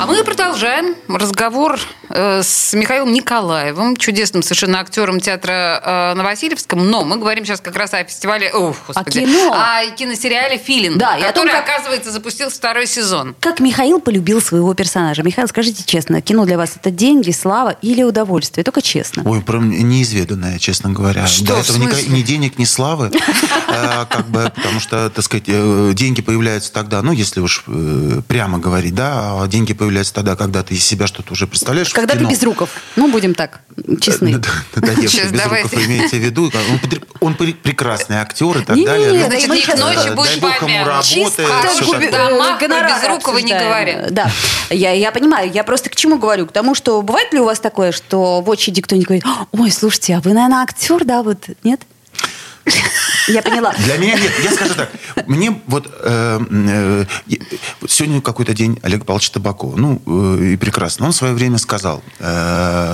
А 0.00 0.06
мы 0.06 0.22
продолжаем 0.22 0.94
разговор 1.08 1.76
э, 2.08 2.42
с 2.44 2.72
Михаилом 2.72 3.12
Николаевым, 3.12 3.96
чудесным 3.96 4.44
совершенно 4.44 4.78
актером 4.78 5.18
театра 5.18 5.82
э, 5.84 6.14
на 6.14 6.22
Васильевском. 6.22 6.88
Но 6.88 7.02
мы 7.04 7.16
говорим 7.16 7.44
сейчас 7.44 7.60
как 7.60 7.74
раз 7.74 7.94
о 7.94 8.04
фестивале... 8.04 8.48
О, 8.54 8.74
господи, 8.86 9.20
кино. 9.24 9.52
О 9.52 9.90
киносериале 9.96 10.56
«Филин», 10.56 10.98
Да, 10.98 11.18
и 11.18 11.22
о 11.22 11.32
том, 11.32 11.46
который, 11.46 11.64
как- 11.64 11.68
оказывается, 11.68 12.12
запустился 12.12 12.56
второй 12.56 12.86
сезон. 12.86 13.34
Как 13.40 13.58
Михаил 13.58 14.00
полюбил 14.00 14.40
своего 14.40 14.72
персонажа? 14.72 15.24
Михаил, 15.24 15.48
скажите 15.48 15.82
честно, 15.84 16.22
кино 16.22 16.44
для 16.44 16.56
вас 16.56 16.76
это 16.76 16.92
деньги, 16.92 17.32
слава 17.32 17.70
или 17.82 18.04
удовольствие? 18.04 18.62
Только 18.62 18.82
честно. 18.82 19.24
Ой, 19.28 19.40
прям 19.40 19.68
неизведанное, 19.68 20.60
честно 20.60 20.90
говоря. 20.90 21.26
Что, 21.26 21.44
До 21.44 21.56
этого 21.56 21.76
ни, 21.76 22.18
ни 22.18 22.22
денег, 22.22 22.56
ни 22.58 22.64
славы. 22.64 23.10
Как 23.66 24.28
бы, 24.28 24.52
потому 24.54 24.78
что, 24.78 25.10
так 25.10 25.24
сказать, 25.24 25.44
э, 25.48 25.90
деньги 25.94 26.22
появляются 26.22 26.72
тогда, 26.72 27.02
ну, 27.02 27.10
если 27.10 27.40
уж 27.40 27.64
прямо 28.28 28.58
говорить, 28.58 28.94
да, 28.94 29.42
а 29.42 29.46
деньги 29.48 29.72
появляются 29.74 29.87
тогда, 30.14 30.36
когда 30.36 30.62
ты 30.62 30.74
из 30.74 30.84
себя 30.84 31.06
что-то 31.06 31.32
уже 31.32 31.46
представляешь. 31.46 31.92
Когда 31.92 32.14
ты 32.14 32.24
без 32.24 32.42
руков. 32.42 32.70
Ну, 32.96 33.10
будем 33.10 33.34
так, 33.34 33.60
честны. 34.00 34.40
Надоевший 34.74 35.30
без 35.30 35.44
руков 35.44 35.74
имеете 35.74 36.18
в 36.18 36.20
виду. 36.20 36.50
Он, 37.20 37.34
прекрасный 37.34 38.16
актер 38.16 38.58
и 38.58 38.64
так 38.64 38.76
далее. 38.76 39.12
Ну, 39.12 39.26
Значит, 39.26 39.52
их 39.54 39.68
ему 39.68 40.52
помянут. 40.60 40.88
работы, 40.88 41.08
Чисто 41.08 41.42
домах 41.42 42.58
про 42.58 42.58
гонорары 42.58 43.00
Безрукова 43.00 43.38
не 43.38 43.52
говорят. 43.52 44.12
Да, 44.12 44.30
я, 44.70 44.92
я 44.92 45.12
понимаю. 45.12 45.50
Я 45.52 45.64
просто 45.64 45.90
к 45.90 45.96
чему 45.96 46.18
говорю? 46.18 46.46
К 46.46 46.52
тому, 46.52 46.74
что 46.74 47.00
бывает 47.02 47.32
ли 47.32 47.40
у 47.40 47.44
вас 47.44 47.60
такое, 47.60 47.92
что 47.92 48.40
в 48.40 48.48
очереди 48.48 48.82
кто-нибудь 48.82 49.06
говорит, 49.06 49.24
ой, 49.52 49.70
слушайте, 49.70 50.16
а 50.16 50.20
вы, 50.20 50.32
наверное, 50.32 50.62
актер, 50.62 51.04
да, 51.04 51.22
вот, 51.22 51.46
нет? 51.64 51.80
Я 53.28 53.42
поняла. 53.42 53.72
Для 53.78 53.98
меня 53.98 54.14
нет. 54.14 54.32
Я 54.42 54.52
скажу 54.52 54.74
так. 54.74 54.90
Мне 55.26 55.60
вот 55.66 55.86
э, 56.02 56.40
э, 56.50 57.04
сегодня 57.86 58.20
какой-то 58.20 58.54
день 58.54 58.78
Олега 58.82 59.04
Павловича 59.04 59.32
Табакова. 59.34 59.76
Ну, 59.76 60.02
э, 60.06 60.52
и 60.52 60.56
прекрасно. 60.56 61.06
Он 61.06 61.12
в 61.12 61.16
свое 61.16 61.34
время 61.34 61.58
сказал, 61.58 62.02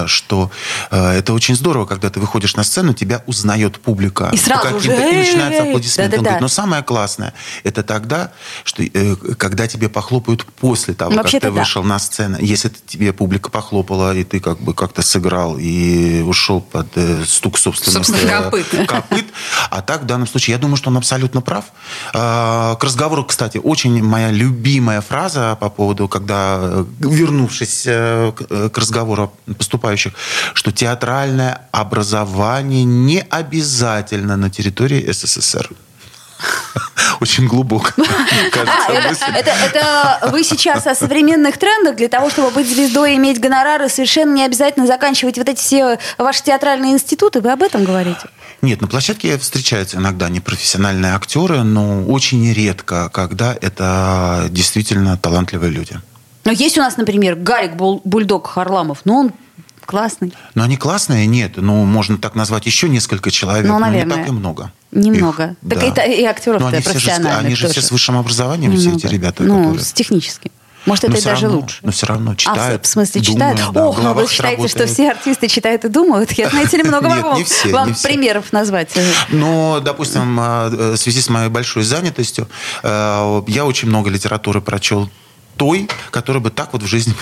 что 0.06 0.50
это 0.94 1.32
очень 1.32 1.56
здорово, 1.56 1.86
когда 1.86 2.10
ты 2.10 2.20
выходишь 2.20 2.54
на 2.56 2.64
сцену, 2.64 2.94
тебя 2.94 3.22
узнает 3.26 3.80
публика. 3.80 4.30
И 4.32 4.36
сразу 4.36 4.78
же, 4.80 4.92
И 4.92 5.16
начинаются 5.16 5.62
аплодисменты. 5.62 6.02
Он 6.02 6.10
Да-да-да. 6.10 6.22
говорит, 6.22 6.40
но 6.42 6.48
самое 6.48 6.82
классное, 6.82 7.32
это 7.62 7.82
тогда, 7.82 8.32
что, 8.64 8.82
э, 8.82 9.16
когда 9.38 9.66
тебе 9.66 9.88
похлопают 9.88 10.44
после 10.44 10.94
того, 10.94 11.10
как 11.12 11.18
Вообще-то 11.24 11.48
ты 11.48 11.54
да. 11.54 11.60
вышел 11.60 11.82
на 11.82 11.98
сцену. 11.98 12.36
Если 12.40 12.70
тебе 12.86 13.12
публика 13.12 13.50
похлопала, 13.50 14.14
и 14.14 14.24
ты 14.24 14.40
как 14.40 14.60
бы 14.60 14.74
как-то 14.74 15.02
сыграл 15.02 15.56
и 15.58 16.22
ушел 16.22 16.60
под 16.60 16.88
э, 16.96 17.24
стук 17.26 17.58
собственных 17.58 18.06
Собственных 18.06 18.24
э, 18.24 18.42
копыт. 18.42 18.66
копыт. 18.88 19.24
А 19.70 19.80
так 19.80 19.94
как 19.94 20.02
в 20.02 20.06
данном 20.06 20.26
случае. 20.26 20.54
Я 20.54 20.58
думаю, 20.58 20.76
что 20.76 20.90
он 20.90 20.96
абсолютно 20.96 21.40
прав. 21.40 21.66
К 22.12 22.78
разговору, 22.80 23.24
кстати, 23.24 23.58
очень 23.58 24.02
моя 24.02 24.32
любимая 24.32 25.00
фраза 25.00 25.56
по 25.60 25.70
поводу, 25.70 26.08
когда, 26.08 26.84
вернувшись 26.98 27.84
к 27.84 28.72
разговору 28.74 29.32
поступающих, 29.56 30.14
что 30.52 30.72
театральное 30.84 31.62
образование 31.72 32.84
не 32.84 33.22
обязательно 33.30 34.36
на 34.36 34.50
территории 34.50 35.10
СССР. 35.10 35.70
Очень 37.22 37.46
глубоко, 37.46 37.88
кажется, 38.52 39.24
а, 39.26 39.38
это, 39.38 39.50
это, 39.50 40.28
вы 40.30 40.44
сейчас 40.44 40.86
о 40.86 40.94
современных 40.94 41.56
трендах. 41.56 41.96
Для 41.96 42.08
того, 42.08 42.28
чтобы 42.28 42.50
быть 42.50 42.68
звездой 42.68 43.14
и 43.14 43.16
иметь 43.16 43.40
гонорары, 43.40 43.88
совершенно 43.88 44.34
не 44.34 44.44
обязательно 44.44 44.86
заканчивать 44.86 45.38
вот 45.38 45.48
эти 45.48 45.58
все 45.58 45.98
ваши 46.18 46.42
театральные 46.42 46.92
институты. 46.92 47.40
Вы 47.40 47.52
об 47.52 47.62
этом 47.62 47.86
говорите? 47.86 48.28
Нет, 48.60 48.82
на 48.82 48.86
площадке 48.86 49.38
встречаются 49.38 49.96
иногда 49.96 50.28
непрофессиональные 50.28 51.14
актеры, 51.14 51.62
но 51.62 52.04
очень 52.04 52.52
редко, 52.52 53.08
когда 53.08 53.56
это 53.58 54.48
действительно 54.50 55.16
талантливые 55.16 55.72
люди. 55.72 55.98
Но 56.44 56.52
есть 56.52 56.76
у 56.76 56.82
нас, 56.82 56.98
например, 56.98 57.36
Гарик 57.36 57.72
Бульдог 57.74 58.48
Харламов, 58.48 58.98
но 59.06 59.20
он 59.20 59.32
классный. 59.86 60.32
Но 60.54 60.62
они 60.64 60.76
классные, 60.76 61.26
нет. 61.26 61.52
Ну, 61.56 61.84
можно 61.84 62.18
так 62.18 62.34
назвать 62.34 62.66
еще 62.66 62.88
несколько 62.88 63.30
человек, 63.30 63.66
ну, 63.66 63.78
наверное. 63.78 64.04
но 64.04 64.14
не 64.16 64.20
так 64.22 64.28
и 64.28 64.32
много. 64.32 64.72
Немного. 64.92 65.56
Их, 65.62 65.70
так 65.70 65.94
да. 65.94 66.04
и, 66.04 66.22
и 66.22 66.24
актеров-то 66.24 66.70
профессиональных 66.70 67.44
Они 67.44 67.54
же 67.54 67.68
все 67.68 67.82
с 67.82 67.90
высшим 67.90 68.16
образованием, 68.16 68.72
Немного. 68.72 68.98
все 68.98 69.06
эти 69.06 69.12
ребята. 69.12 69.42
Ну, 69.42 69.58
которые... 69.58 69.80
с 69.80 69.92
техническим. 69.92 70.50
Может, 70.86 71.04
это 71.04 71.16
и 71.16 71.22
даже 71.22 71.46
равно, 71.46 71.60
лучше. 71.60 71.78
Но 71.82 71.92
все 71.92 72.06
равно 72.06 72.34
читают. 72.34 72.82
А, 72.82 72.84
в 72.84 72.86
смысле, 72.86 73.22
читают? 73.22 73.58
Думают, 73.72 73.76
Ох, 73.76 74.02
да, 74.02 74.12
вы 74.12 74.28
считаете, 74.28 74.62
работает. 74.62 74.70
что 74.70 74.86
все 74.86 75.10
артисты 75.10 75.48
читают 75.48 75.84
и 75.84 75.88
думают? 75.88 76.32
Я, 76.32 76.50
знаете 76.50 76.76
ли, 76.76 76.82
много 76.82 77.08
могу 77.08 77.42
все, 77.44 77.70
вам 77.70 77.94
примеров 77.94 78.52
назвать. 78.52 78.90
Но, 79.30 79.80
допустим, 79.80 80.38
а, 80.38 80.68
в 80.68 80.96
связи 80.96 81.20
с 81.20 81.28
моей 81.28 81.48
большой 81.48 81.84
занятостью, 81.84 82.48
э, 82.82 83.42
я 83.46 83.64
очень 83.64 83.88
много 83.88 84.10
литературы 84.10 84.60
прочел 84.60 85.08
той, 85.56 85.88
которой 86.10 86.38
бы 86.38 86.50
так 86.50 86.72
вот 86.72 86.82
в 86.82 86.86
жизни 86.86 87.14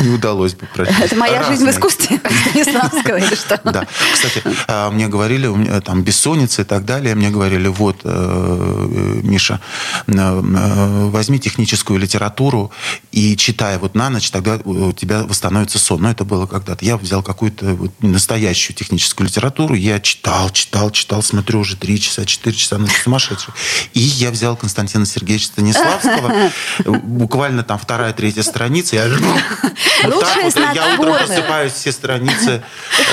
не 0.00 0.10
удалось 0.10 0.54
бы 0.54 0.66
прочесть. 0.74 0.98
Это 1.00 1.16
моя 1.16 1.38
Разные. 1.38 1.56
жизнь 1.56 1.66
в 1.66 1.70
искусстве 1.70 2.20
Станиславского 2.50 3.16
или 3.16 3.34
что? 3.34 3.60
Да. 3.64 3.86
Кстати, 4.12 4.42
а, 4.68 4.90
мне 4.90 5.08
говорили, 5.08 5.46
у 5.46 5.56
меня 5.56 5.80
там 5.80 6.02
бессонница 6.02 6.62
и 6.62 6.64
так 6.64 6.84
далее, 6.84 7.14
мне 7.14 7.30
говорили, 7.30 7.68
вот, 7.68 8.00
э, 8.04 8.08
э, 8.08 9.20
Миша, 9.22 9.60
э, 10.06 11.08
возьми 11.10 11.38
техническую 11.38 11.98
литературу 11.98 12.72
и 13.12 13.36
читай 13.36 13.78
вот 13.78 13.94
на 13.94 14.10
ночь, 14.10 14.30
тогда 14.30 14.58
у 14.64 14.92
тебя 14.92 15.22
восстановится 15.22 15.78
сон. 15.78 16.02
Но 16.02 16.10
это 16.10 16.24
было 16.24 16.46
когда-то. 16.46 16.84
Я 16.84 16.96
взял 16.96 17.22
какую-то 17.22 17.74
вот 17.74 17.92
настоящую 18.00 18.76
техническую 18.76 19.26
литературу, 19.26 19.74
я 19.74 20.00
читал, 20.00 20.50
читал, 20.50 20.90
читал, 20.90 21.22
смотрю 21.22 21.60
уже 21.60 21.76
три 21.76 22.00
часа, 22.00 22.24
четыре 22.24 22.56
часа, 22.56 22.78
ну, 22.78 22.86
сумасшедший. 22.86 23.54
И 23.92 24.00
я 24.00 24.30
взял 24.30 24.56
Константина 24.56 25.06
Сергеевича 25.06 25.46
Станиславского, 25.46 26.50
буквально 26.84 27.43
буквально 27.44 27.62
там 27.62 27.78
вторая, 27.78 28.12
третья 28.14 28.42
страница. 28.42 28.96
Я, 28.96 29.04
вот 30.04 30.20
так 30.20 30.42
вот, 30.42 30.74
я 30.74 30.94
утром 30.98 31.14
просыпаюсь, 31.14 31.72
все 31.72 31.92
страницы. 31.92 32.62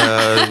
Э, 0.02 0.46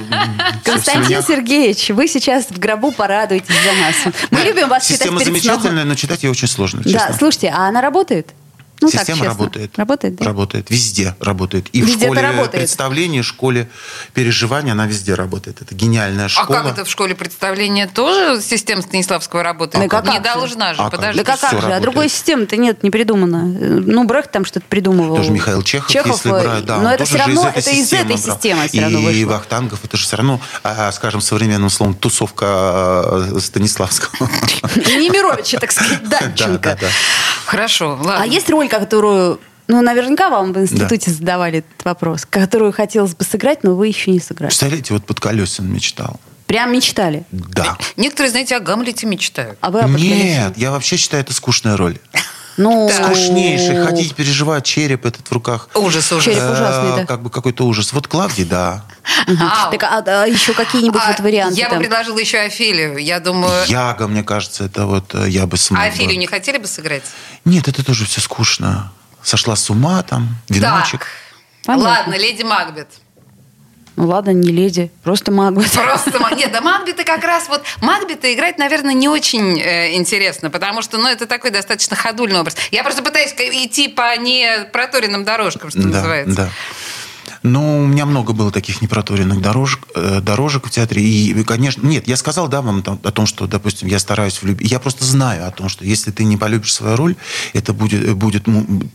Константин 0.65 1.23
Сергеевич, 1.23 1.89
вы 1.89 2.07
сейчас 2.07 2.47
в 2.51 2.59
гробу 2.59 2.93
порадуетесь 2.93 3.49
за 3.49 3.73
нас. 3.81 4.15
Мы 4.31 4.41
любим 4.41 4.69
вас 4.69 4.85
читать 4.85 4.99
Система 4.99 5.21
замечательная, 5.21 5.85
но 5.85 5.95
читать 5.95 6.23
ее 6.23 6.31
очень 6.31 6.49
сложно. 6.49 6.83
Да, 6.85 7.15
слушайте, 7.19 7.53
а 7.57 7.69
она 7.69 7.81
работает? 7.81 8.35
Ну, 8.81 8.91
Система 8.91 9.21
так, 9.21 9.29
работает. 9.29 9.79
Работает, 9.79 10.17
да? 10.17 10.25
Работает. 10.25 10.71
Везде 10.71 11.15
работает. 11.21 11.69
И 11.73 11.81
везде 11.81 12.07
в 12.07 12.13
школе 12.13 12.21
работает. 12.23 12.53
представления, 12.53 13.23
школе 13.23 13.69
переживания, 14.15 14.73
она 14.73 14.87
везде 14.87 15.15
работает. 15.15 15.61
Это 15.61 15.75
гениальная 15.75 16.29
школа. 16.29 16.61
А 16.61 16.63
как 16.63 16.73
это 16.73 16.85
в 16.85 16.91
школе 16.91 17.15
представления 17.15 17.87
тоже 17.87 18.41
система 18.41 18.83
Станиславского 18.83 19.43
работает? 19.43 19.85
А 19.85 19.89
как? 19.89 20.11
Не 20.13 20.21
должна 20.21 20.75
же, 20.75 20.83
а 20.83 20.91
подожди. 20.91 21.23
Да 21.23 21.25
как, 21.25 21.41
же? 21.41 21.57
Работает. 21.57 21.79
А 21.79 21.81
другой 21.81 22.09
системы-то 22.09 22.57
нет, 22.57 22.83
не 22.83 22.91
придумано. 22.91 23.45
Ну, 23.45 24.05
Брехт 24.05 24.31
там 24.31 24.45
что-то 24.45 24.65
придумывал. 24.67 25.17
Тоже 25.17 25.31
Михаил 25.31 25.63
Чехов, 25.63 25.91
Чехов 25.91 26.17
если 26.17 26.31
брать. 26.31 26.65
Да, 26.65 26.79
но 26.79 26.93
это 26.93 27.05
все 27.05 27.19
равно, 27.19 27.49
из 27.55 27.67
это 27.67 27.71
из 27.71 27.93
этой 27.93 28.17
системы 28.17 28.69
все 28.69 28.81
равно 28.81 29.01
вышло. 29.01 29.19
И 29.19 29.25
Вахтангов, 29.25 29.85
это 29.85 29.97
же 29.97 30.05
все 30.05 30.17
равно, 30.17 30.41
а, 30.63 30.91
скажем, 30.93 31.21
современным 31.21 31.71
словом, 31.71 31.95
тусовка 31.95 32.47
а, 32.47 33.37
Станиславского. 33.41 34.11
Немировича, 34.77 35.59
так 35.59 35.71
сказать, 35.73 36.03
Данченко. 36.09 36.79
Хорошо, 37.45 37.91
ладно. 37.91 38.23
А 38.23 38.27
есть 38.27 38.49
роль, 38.49 38.69
которую 38.71 39.41
ну, 39.69 39.83
наверняка 39.83 40.31
вам 40.31 40.53
в 40.53 40.59
институте 40.59 41.11
да. 41.11 41.17
задавали 41.17 41.59
этот 41.59 41.85
вопрос, 41.85 42.27
которую 42.29 42.73
хотелось 42.73 43.15
бы 43.15 43.25
сыграть, 43.25 43.63
но 43.63 43.75
вы 43.77 43.89
еще 43.89 44.11
не 44.11 44.19
сыграли. 44.19 44.49
Представляете, 44.49 44.95
вот 44.95 45.05
под 45.05 45.21
колесен 45.21 45.73
мечтал. 45.73 46.19
Прям 46.47 46.73
мечтали? 46.73 47.25
Да. 47.31 47.79
Некоторые, 47.97 48.33
знаете, 48.33 48.57
о 48.57 48.61
Гамлете 48.61 49.07
мечтают. 49.07 49.57
А 49.61 49.71
вы 49.71 49.83
Нет, 50.01 50.59
я 50.59 50.73
вообще 50.73 50.97
считаю, 50.97 51.23
это 51.23 51.33
скучная 51.33 51.77
роль. 51.77 51.99
Ну, 52.57 52.91
Скучнейший. 52.91 53.85
Ходить, 53.85 54.15
переживать, 54.15 54.65
череп 54.65 55.07
этот 55.07 55.27
в 55.29 55.33
руках. 55.33 55.69
Ужас, 55.75 56.11
ужас. 56.13 56.25
Череп 56.25 56.51
ужасный, 56.51 56.97
да. 56.97 57.07
Как 57.07 57.23
бы 57.23 57.31
какой-то 57.31 57.65
ужас. 57.65 57.93
Вот 57.93 58.09
Клавдий, 58.09 58.45
да. 58.45 58.85
Так, 59.71 59.83
а, 59.83 60.03
а 60.07 60.27
еще 60.27 60.53
какие-нибудь 60.53 61.01
вот 61.07 61.21
варианты? 61.21 61.59
Я 61.59 61.71
бы 61.71 61.79
предложила 61.79 62.19
еще 62.19 62.39
Офелию. 62.39 62.99
Я 62.99 63.21
думаю... 63.21 63.67
Яга, 63.67 64.07
мне 64.07 64.23
кажется, 64.23 64.65
это 64.65 64.87
вот 64.87 65.15
э, 65.15 65.29
я 65.29 65.47
бы 65.47 65.57
смог. 65.57 65.81
А 65.81 65.85
Офелию 65.85 66.19
не 66.19 66.27
хотели 66.27 66.59
бы 66.59 66.67
сыграть? 66.67 67.05
Нет, 67.45 67.67
это 67.69 67.85
тоже 67.85 68.05
все 68.05 68.21
скучно 68.21 68.93
сошла 69.23 69.57
с 69.57 69.71
ума, 69.71 70.03
там, 70.03 70.37
веночек. 70.49 71.07
Так. 71.65 71.77
Ладно, 71.77 72.15
леди 72.15 72.43
Макбет. 72.43 72.89
Ну 73.97 74.07
ладно, 74.07 74.31
не 74.31 74.51
леди, 74.51 74.91
просто 75.03 75.31
Макбет. 75.31 75.71
Просто 75.75 76.13
Нет, 76.37 76.53
да 76.53 76.61
Макбета 76.61 77.05
как 77.05 77.23
раз 77.25 77.49
вот... 77.49 77.63
Макбета 77.81 78.33
играть, 78.33 78.59
наверное, 78.59 78.95
не 78.95 79.09
очень 79.09 79.61
э, 79.61 79.95
интересно, 79.95 80.51
потому 80.51 80.83
что, 80.83 80.99
ну, 80.99 81.09
это 81.09 81.27
такой 81.27 81.51
достаточно 81.51 81.97
ходульный 81.97 82.41
образ. 82.41 82.57
Я 82.71 82.83
просто 82.83 83.03
пытаюсь 83.03 83.35
идти 83.37 83.89
по 83.89 84.17
не 84.17 84.67
проторенным 84.73 85.25
дорожкам, 85.25 85.71
что 85.71 85.83
да, 85.83 85.89
называется. 85.89 86.37
Да. 86.37 86.51
Ну, 87.43 87.85
у 87.85 87.87
меня 87.87 88.05
много 88.05 88.33
было 88.33 88.53
таких 88.53 88.83
непроторенных 88.83 89.41
дорожек, 89.41 89.81
э, 89.95 90.21
дорожек 90.21 90.67
в 90.67 90.71
театре. 90.71 91.03
И, 91.03 91.43
конечно, 91.45 91.87
нет, 91.87 92.07
я 92.07 92.17
сказал, 92.17 92.49
да, 92.49 92.61
вам 92.61 92.83
о 92.87 93.11
том, 93.11 93.27
что, 93.27 93.47
допустим, 93.47 93.89
я 93.89 93.99
стараюсь 93.99 94.43
влюбить. 94.43 94.71
Я 94.71 94.79
просто 94.79 95.05
знаю 95.05 95.47
о 95.47 95.51
том, 95.51 95.69
что 95.69 95.85
если 95.85 96.11
ты 96.11 96.25
не 96.25 96.37
полюбишь 96.37 96.75
свою 96.75 96.97
роль, 96.97 97.17
это 97.55 97.73
будет, 97.73 98.15
будет 98.15 98.45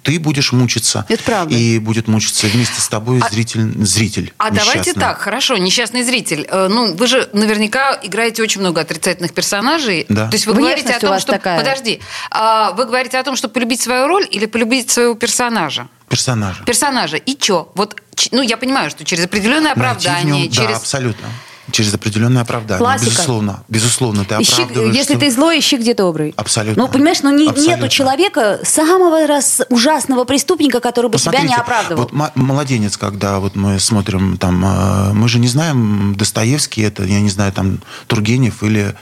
ты 0.04 0.20
будешь 0.20 0.52
мучиться. 0.52 1.06
Это 1.10 1.24
правда. 1.24 1.56
И 1.56 1.80
будет 1.80 2.08
мучиться 2.08 2.48
вместе 2.48 2.80
с 2.82 2.88
тобой 2.88 3.20
а, 3.20 3.30
зритель, 3.30 3.72
зритель. 3.84 4.34
А 4.38 4.52
давайте 4.52 4.94
так, 4.94 5.20
хорошо, 5.20 5.58
несчастный 5.58 6.04
зритель. 6.04 6.48
Э, 6.50 6.68
ну, 6.68 6.94
вы 6.94 7.08
же 7.08 7.28
наверняка 7.34 8.00
играете 8.04 8.44
очень 8.44 8.62
много 8.62 8.82
отрицательных 8.82 9.34
персонажей. 9.34 10.06
Да. 10.10 10.28
То 10.28 10.36
есть 10.36 10.46
вы 10.46 10.54
Внешность 10.54 10.84
говорите 10.84 11.06
о 11.06 11.10
том, 11.10 11.20
что... 11.20 11.32
Такая. 11.32 11.58
Подожди. 11.58 12.00
А 12.30 12.72
вы 12.74 12.86
говорите 12.86 13.18
о 13.18 13.24
том, 13.24 13.36
что 13.36 13.50
полюбить 13.50 13.82
свою 13.82 14.08
роль 14.08 14.28
или 14.30 14.46
полюбить 14.46 14.92
своего 14.92 15.16
персонажа? 15.16 15.88
Персонажа. 16.10 16.64
Персонажа. 16.66 17.18
И 17.18 17.38
что? 17.40 17.72
Вот, 17.76 17.96
ну, 18.32 18.42
я 18.42 18.58
понимаю, 18.58 18.90
что 18.90 19.04
через 19.04 19.26
определенное 19.26 19.72
оправдание... 19.72 20.44
Нем, 20.44 20.52
через... 20.52 20.70
Да, 20.70 20.78
абсолютно. 20.78 21.28
Через 21.72 21.94
определенное 21.96 22.44
оправдание. 22.44 22.78
Классика. 22.78 23.10
Безусловно. 23.12 23.64
Безусловно, 23.68 24.24
ты 24.24 24.36
ищи, 24.36 24.68
Если 24.94 25.16
ты 25.16 25.32
злой, 25.32 25.60
ищи 25.60 25.78
где 25.78 25.96
добрый. 25.96 26.34
Абсолютно. 26.38 26.84
Ну, 26.84 26.90
понимаешь, 26.90 27.22
ну 27.24 27.36
не, 27.36 27.48
нету 27.48 27.88
человека, 27.88 28.60
самого 28.64 29.26
раз 29.26 29.64
ужасного 29.70 30.26
преступника, 30.26 30.80
который 30.80 31.08
бы 31.08 31.14
Посмотрите, 31.14 31.48
себя 31.48 31.56
не 31.56 31.62
оправдывал. 31.62 32.10
Вот 32.14 32.36
младенец, 32.36 32.98
когда 32.98 33.40
вот 33.40 33.56
мы 33.56 33.80
смотрим 33.80 34.38
там, 34.38 34.64
э, 34.64 35.14
мы 35.14 35.28
же 35.28 35.40
не 35.40 35.48
знаем, 35.48 36.14
Достоевский 36.16 36.84
это, 36.84 37.04
я 37.04 37.20
не 37.20 37.30
знаю, 37.30 37.52
там, 37.52 37.80
Тургенев 38.08 38.62
или 38.62 38.96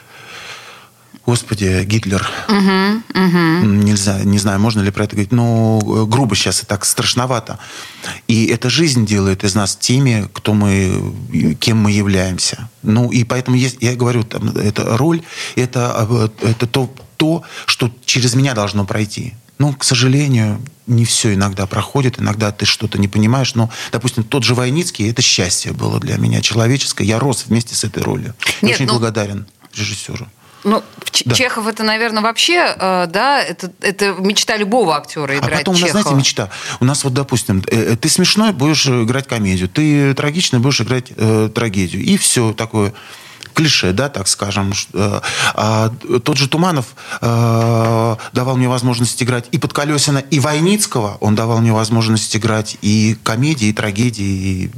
Господи, 1.26 1.84
Гитлер. 1.86 2.30
Угу, 2.50 3.26
угу. 3.26 3.66
Нельзя, 3.66 4.20
не 4.24 4.38
знаю, 4.40 4.60
можно 4.60 4.82
ли 4.82 4.92
про 4.92 5.06
это 5.06 5.16
говорить, 5.16 5.32
но 5.32 5.80
э, 5.82 6.06
грубо 6.06 6.36
сейчас 6.36 6.64
и 6.64 6.66
так 6.66 6.84
страшновато. 6.84 7.60
И 8.28 8.48
эта 8.48 8.70
жизнь 8.70 9.06
делает 9.06 9.46
из 9.46 9.56
нас 9.56 9.78
теми, 9.78 10.28
кто 10.34 10.54
мы, 10.54 11.56
кем 11.62 11.78
мы 11.78 11.92
являемся. 11.92 12.70
Ну, 12.82 13.10
и 13.10 13.24
поэтому 13.24 13.56
есть, 13.56 13.78
я 13.80 13.96
говорю, 13.96 14.24
там, 14.24 14.50
это 14.50 14.98
роль, 14.98 15.22
это, 15.56 16.08
э, 16.42 16.48
это 16.50 16.68
то, 16.68 16.94
то, 17.16 17.44
что 17.68 17.90
через 18.04 18.36
меня 18.36 18.54
должно 18.54 18.86
пройти. 18.86 19.34
Ну, 19.60 19.72
к 19.72 19.86
сожалению, 19.86 20.62
не 20.88 21.06
все 21.06 21.36
иногда 21.36 21.68
проходит, 21.68 22.20
иногда 22.20 22.52
ты 22.52 22.66
что-то 22.66 22.98
не 22.98 23.08
понимаешь, 23.08 23.56
но, 23.56 23.70
допустим, 23.94 24.26
тот 24.26 24.44
же 24.44 24.56
Войницкий, 24.56 25.10
это 25.10 25.22
счастье 25.22 25.72
было 25.72 26.02
для 26.02 26.18
меня 26.18 26.42
человеческое. 26.42 27.06
Я 27.06 27.18
рос 27.18 27.46
вместе 27.48 27.76
с 27.76 27.86
этой 27.86 28.04
ролью. 28.04 28.36
Я 28.62 28.68
Нет, 28.68 28.76
очень 28.76 28.88
ну... 28.88 28.94
благодарен 28.94 29.46
режиссеру. 29.74 30.28
Ну, 30.64 30.84
да. 31.26 31.36
Чехов 31.36 31.68
это, 31.68 31.84
наверное, 31.84 32.24
вообще, 32.24 32.76
э, 32.78 33.08
да, 33.08 33.42
это, 33.42 33.72
это 33.82 34.14
мечта 34.20 34.58
любого 34.58 34.96
актера 34.96 35.38
играть 35.38 35.54
А 35.54 35.58
потом, 35.58 35.76
Чехова. 35.76 35.92
у 35.92 35.94
нас, 35.94 36.02
знаете, 36.04 36.18
мечта. 36.18 36.50
У 36.80 36.86
нас 36.86 37.04
вот, 37.04 37.14
допустим, 37.14 37.64
э, 37.68 37.94
э, 37.94 37.96
ты 37.96 38.10
смешной, 38.10 38.52
будешь 38.54 38.88
играть 38.88 39.28
комедию, 39.28 39.70
ты 39.70 40.14
трагичный, 40.14 40.60
будешь 40.60 40.82
играть 40.82 41.12
э, 41.16 41.50
трагедию. 41.54 42.04
И 42.04 42.18
все 42.18 42.54
такое 42.54 42.94
клише, 43.54 43.92
да, 43.94 44.10
так 44.10 44.28
скажем. 44.28 44.74
А, 44.94 45.92
тот 46.24 46.38
же 46.38 46.50
Туманов 46.50 46.96
э, 47.22 48.16
давал 48.34 48.58
мне 48.58 48.68
возможность 48.68 49.22
играть 49.22 49.46
и 49.52 49.58
Подколесина, 49.58 50.18
и 50.18 50.40
Войницкого. 50.40 51.18
Он 51.20 51.36
давал 51.36 51.60
мне 51.60 51.72
возможность 51.72 52.36
играть 52.36 52.78
и 52.82 53.16
комедии, 53.24 53.68
и 53.68 53.74
трагедии, 53.74 54.24
и 54.24 54.72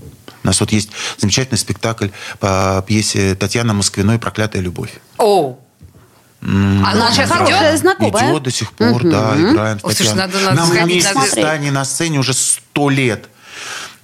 У 0.44 0.48
нас 0.48 0.60
вот 0.60 0.72
есть 0.72 0.90
замечательный 1.18 1.58
спектакль 1.58 2.10
по 2.40 2.84
пьесе 2.86 3.36
Татьяны 3.36 3.74
Москвиной 3.74 4.20
«Проклятая 4.20 4.62
любовь». 4.62 4.92
О, 5.18 5.58
она 6.46 7.12
сейчас 7.12 7.30
Хорошая 7.32 7.72
идет? 7.72 7.80
знакомая. 7.82 8.32
Идет 8.32 8.44
до 8.44 8.52
сих 8.52 8.72
пор, 8.74 9.04
да, 9.04 9.36
играем. 9.36 9.80
Ой, 9.82 9.96
слушай, 9.96 10.16
надо- 10.16 10.40
надо 10.40 10.56
Нам 10.56 10.68
сходить, 10.68 10.86
вместе 11.04 11.14
надо- 11.14 11.28
с 11.32 11.34
Таней 11.34 11.72
на 11.72 11.86
сцене 11.86 12.20
уже 12.20 12.34
сто 12.34 12.90
лет. 12.90 13.30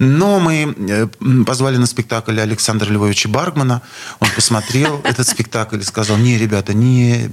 Но 0.04 0.40
мы 0.40 0.74
э, 0.90 1.08
позвали 1.46 1.78
на 1.78 1.86
спектакль 1.86 2.40
Александра 2.40 2.90
Львовича 2.92 3.30
Баргмана. 3.30 3.84
Он 4.20 4.28
посмотрел 4.36 5.00
этот 5.04 5.28
спектакль 5.28 5.80
и 5.80 5.84
сказал, 5.84 6.18
не, 6.18 6.40
ребята, 6.40 6.74
не, 6.74 7.30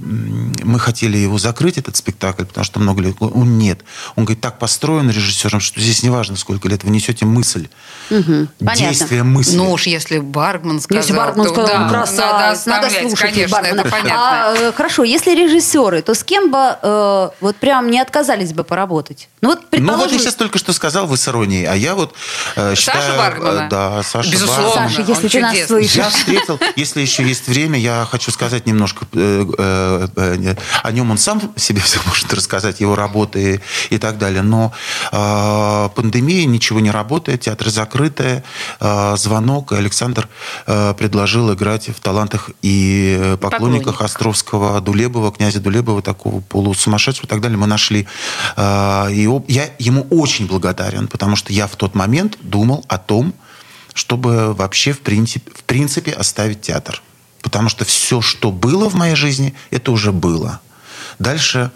мы 0.63 0.79
хотели 0.79 1.17
его 1.17 1.39
закрыть, 1.39 1.79
этот 1.79 1.95
спектакль, 1.95 2.45
потому 2.45 2.63
что 2.63 2.79
много 2.79 3.01
лет. 3.01 3.15
Он 3.19 3.57
нет. 3.57 3.81
Он 4.15 4.25
говорит, 4.25 4.41
так 4.41 4.59
построен 4.59 5.09
режиссером, 5.09 5.61
что 5.61 5.81
здесь 5.81 6.03
не 6.03 6.11
важно, 6.11 6.35
сколько 6.35 6.67
лет, 6.69 6.83
вы 6.83 6.91
несете 6.91 7.25
мысль. 7.25 7.69
Действие 8.59 9.23
мысли. 9.23 9.57
Ну 9.57 9.71
уж 9.71 9.87
если 9.87 10.19
Баргман 10.19 10.79
сказал, 10.79 11.01
Если 11.01 11.13
Баргман 11.13 11.47
то 11.47 11.53
сказал, 11.53 11.67
да, 11.71 11.83
ну, 11.85 11.89
красавец, 11.89 12.65
надо 12.67 12.87
надо, 12.87 12.99
слушать 12.99 13.33
конечно, 13.33 13.57
Баргмана. 13.57 13.79
это 13.81 13.89
понятно. 13.89 14.13
А, 14.15 14.55
э, 14.55 14.71
хорошо, 14.73 15.03
если 15.03 15.31
режиссеры, 15.31 16.03
то 16.03 16.13
с 16.13 16.23
кем 16.23 16.51
бы 16.51 16.77
э, 16.79 17.29
вот 17.41 17.55
прям 17.55 17.89
не 17.89 17.99
отказались 17.99 18.53
бы 18.53 18.63
поработать? 18.63 19.27
Ну 19.41 19.49
вот, 19.49 19.55
Ну 19.55 19.61
вот 19.61 19.69
предположим, 19.71 20.17
я 20.17 20.19
сейчас 20.19 20.35
только 20.35 20.59
что 20.59 20.71
сказал, 20.73 21.07
вы 21.07 21.17
с 21.17 21.27
иронией, 21.27 21.65
а 21.65 21.75
я 21.75 21.95
вот 21.95 22.13
э, 22.59 22.75
Саша 22.75 22.81
считаю... 22.81 23.17
Баргмана? 23.17 23.65
э, 23.65 23.69
Да, 23.69 24.03
Саша 24.03 24.31
Безусловно. 24.31 24.65
Баргман. 24.65 24.89
Саша, 24.89 25.01
если 25.01 25.23
он 25.25 25.29
ты 25.29 25.41
нас 25.41 25.51
чудесный. 25.51 25.67
слышишь. 25.67 25.95
Я 25.95 26.09
встретил, 26.09 26.59
если 26.75 27.01
еще 27.01 27.23
есть 27.23 27.47
время, 27.47 27.79
я 27.79 28.07
хочу 28.09 28.31
сказать 28.31 28.65
немножко 28.65 29.05
э, 29.13 30.55
о 30.83 30.91
нем. 30.91 31.11
Он 31.11 31.17
сам 31.17 31.41
себе 31.55 31.81
все 31.81 31.99
может 32.05 32.33
рассказать, 32.33 32.79
его 32.79 32.95
работы 32.95 33.61
и, 33.89 33.97
так 33.97 34.17
далее. 34.17 34.41
Но 34.41 34.71
э, 35.11 35.89
пандемия, 35.95 36.45
ничего 36.45 36.79
не 36.79 36.91
работает, 36.91 37.41
театры 37.41 37.69
закрыты, 37.69 38.43
э, 38.79 39.15
звонок, 39.17 39.71
и 39.71 39.75
Александр 39.75 40.27
э, 40.67 40.93
предложил 40.97 41.53
играть 41.53 41.89
в 41.89 41.99
«Талантах 41.99 42.49
и 42.61 43.35
поклонниках» 43.41 43.59
Поклонниках. 43.59 44.01
Островского, 44.01 44.81
Дулебова, 44.81 45.31
князя 45.31 45.59
Дулебова, 45.59 46.01
такого 46.01 46.39
полусумасшедшего 46.41 47.25
и 47.25 47.29
так 47.29 47.41
далее. 47.41 47.57
Мы 47.57 47.67
нашли. 47.67 48.07
э, 48.55 49.07
и 49.11 49.29
я 49.47 49.69
ему 49.79 50.07
очень 50.09 50.47
благодарен, 50.47 51.07
потому 51.07 51.35
что 51.35 51.53
я 51.53 51.67
в 51.67 51.75
тот 51.75 51.95
момент 51.95 52.37
думал 52.49 52.85
о 52.87 52.97
том, 52.97 53.33
чтобы 53.93 54.53
вообще 54.53 54.93
в 54.93 54.99
принципе, 55.01 55.51
в 55.51 55.63
принципе 55.63 56.11
оставить 56.11 56.61
театр. 56.61 57.01
Потому 57.41 57.69
что 57.69 57.85
все, 57.85 58.21
что 58.21 58.51
было 58.51 58.89
в 58.89 58.95
моей 58.95 59.15
жизни, 59.15 59.53
это 59.71 59.91
уже 59.91 60.11
было. 60.11 60.59
Дальше, 61.19 61.71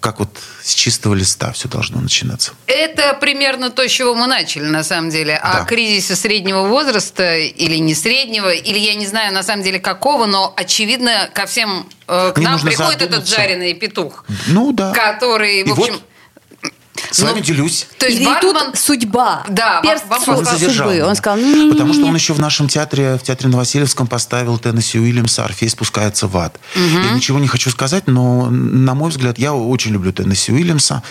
как 0.00 0.18
вот 0.20 0.28
с 0.62 0.74
чистого 0.74 1.14
листа 1.14 1.50
все 1.52 1.68
должно 1.68 2.00
начинаться. 2.00 2.52
Это 2.66 3.14
примерно 3.14 3.70
то, 3.70 3.86
с 3.88 3.90
чего 3.90 4.14
мы 4.14 4.26
начали, 4.26 4.64
на 4.64 4.84
самом 4.84 5.10
деле. 5.10 5.36
О 5.36 5.60
Да. 5.60 5.64
кризисе 5.64 6.14
среднего 6.14 6.62
возраста 6.68 7.36
или 7.36 7.76
не 7.76 7.94
среднего, 7.94 8.50
или 8.52 8.78
я 8.78 8.94
не 8.94 9.06
знаю, 9.06 9.32
на 9.34 9.42
самом 9.42 9.64
деле, 9.64 9.80
какого, 9.80 10.26
но, 10.26 10.52
очевидно, 10.56 11.28
ко 11.34 11.46
всем 11.46 11.88
э, 12.06 12.32
к 12.34 12.38
Мне 12.38 12.48
нам 12.48 12.60
приходит 12.60 13.02
этот 13.02 13.26
жареный 13.28 13.74
петух, 13.74 14.24
Ну 14.48 14.72
да. 14.72 14.92
который, 14.92 15.64
в 15.64 15.68
И 15.68 15.70
общем... 15.72 15.94
вот 15.94 16.02
с 17.10 17.20
вами 17.20 17.38
ну, 17.38 17.40
делюсь. 17.42 17.86
То 17.98 18.06
есть 18.06 18.20
и 18.20 18.24
Баргман... 18.24 18.66
тут 18.72 18.78
судьба. 18.78 19.44
Да, 19.48 19.80
Перст 19.82 20.04
вам- 20.06 20.18
вам 20.18 20.24
су- 20.24 20.30
Он 20.32 20.36
сказал, 20.44 20.58
задержал 20.58 20.88
судьбы. 20.90 21.04
Он 21.08 21.16
сказал, 21.16 21.38
«Не-не-не-не». 21.38 21.72
Потому 21.72 21.92
что 21.94 22.04
он 22.06 22.14
еще 22.14 22.32
в 22.34 22.40
нашем 22.40 22.68
театре, 22.68 23.16
в 23.16 23.22
театре 23.22 23.48
Новосельевском 23.50 24.06
поставил 24.06 24.58
Теннесси 24.58 24.98
Уильямса 24.98 25.44
«Орфей 25.44 25.68
спускается 25.68 26.26
в 26.28 26.36
ад». 26.36 26.58
Я 26.74 27.10
ничего 27.12 27.38
не 27.38 27.48
хочу 27.48 27.70
сказать, 27.70 28.06
но, 28.06 28.48
на 28.50 28.94
мой 28.94 29.10
взгляд, 29.10 29.38
я 29.38 29.54
очень 29.54 29.92
люблю 29.92 30.12
Теннесси 30.12 30.52
Уильямса, 30.52 31.02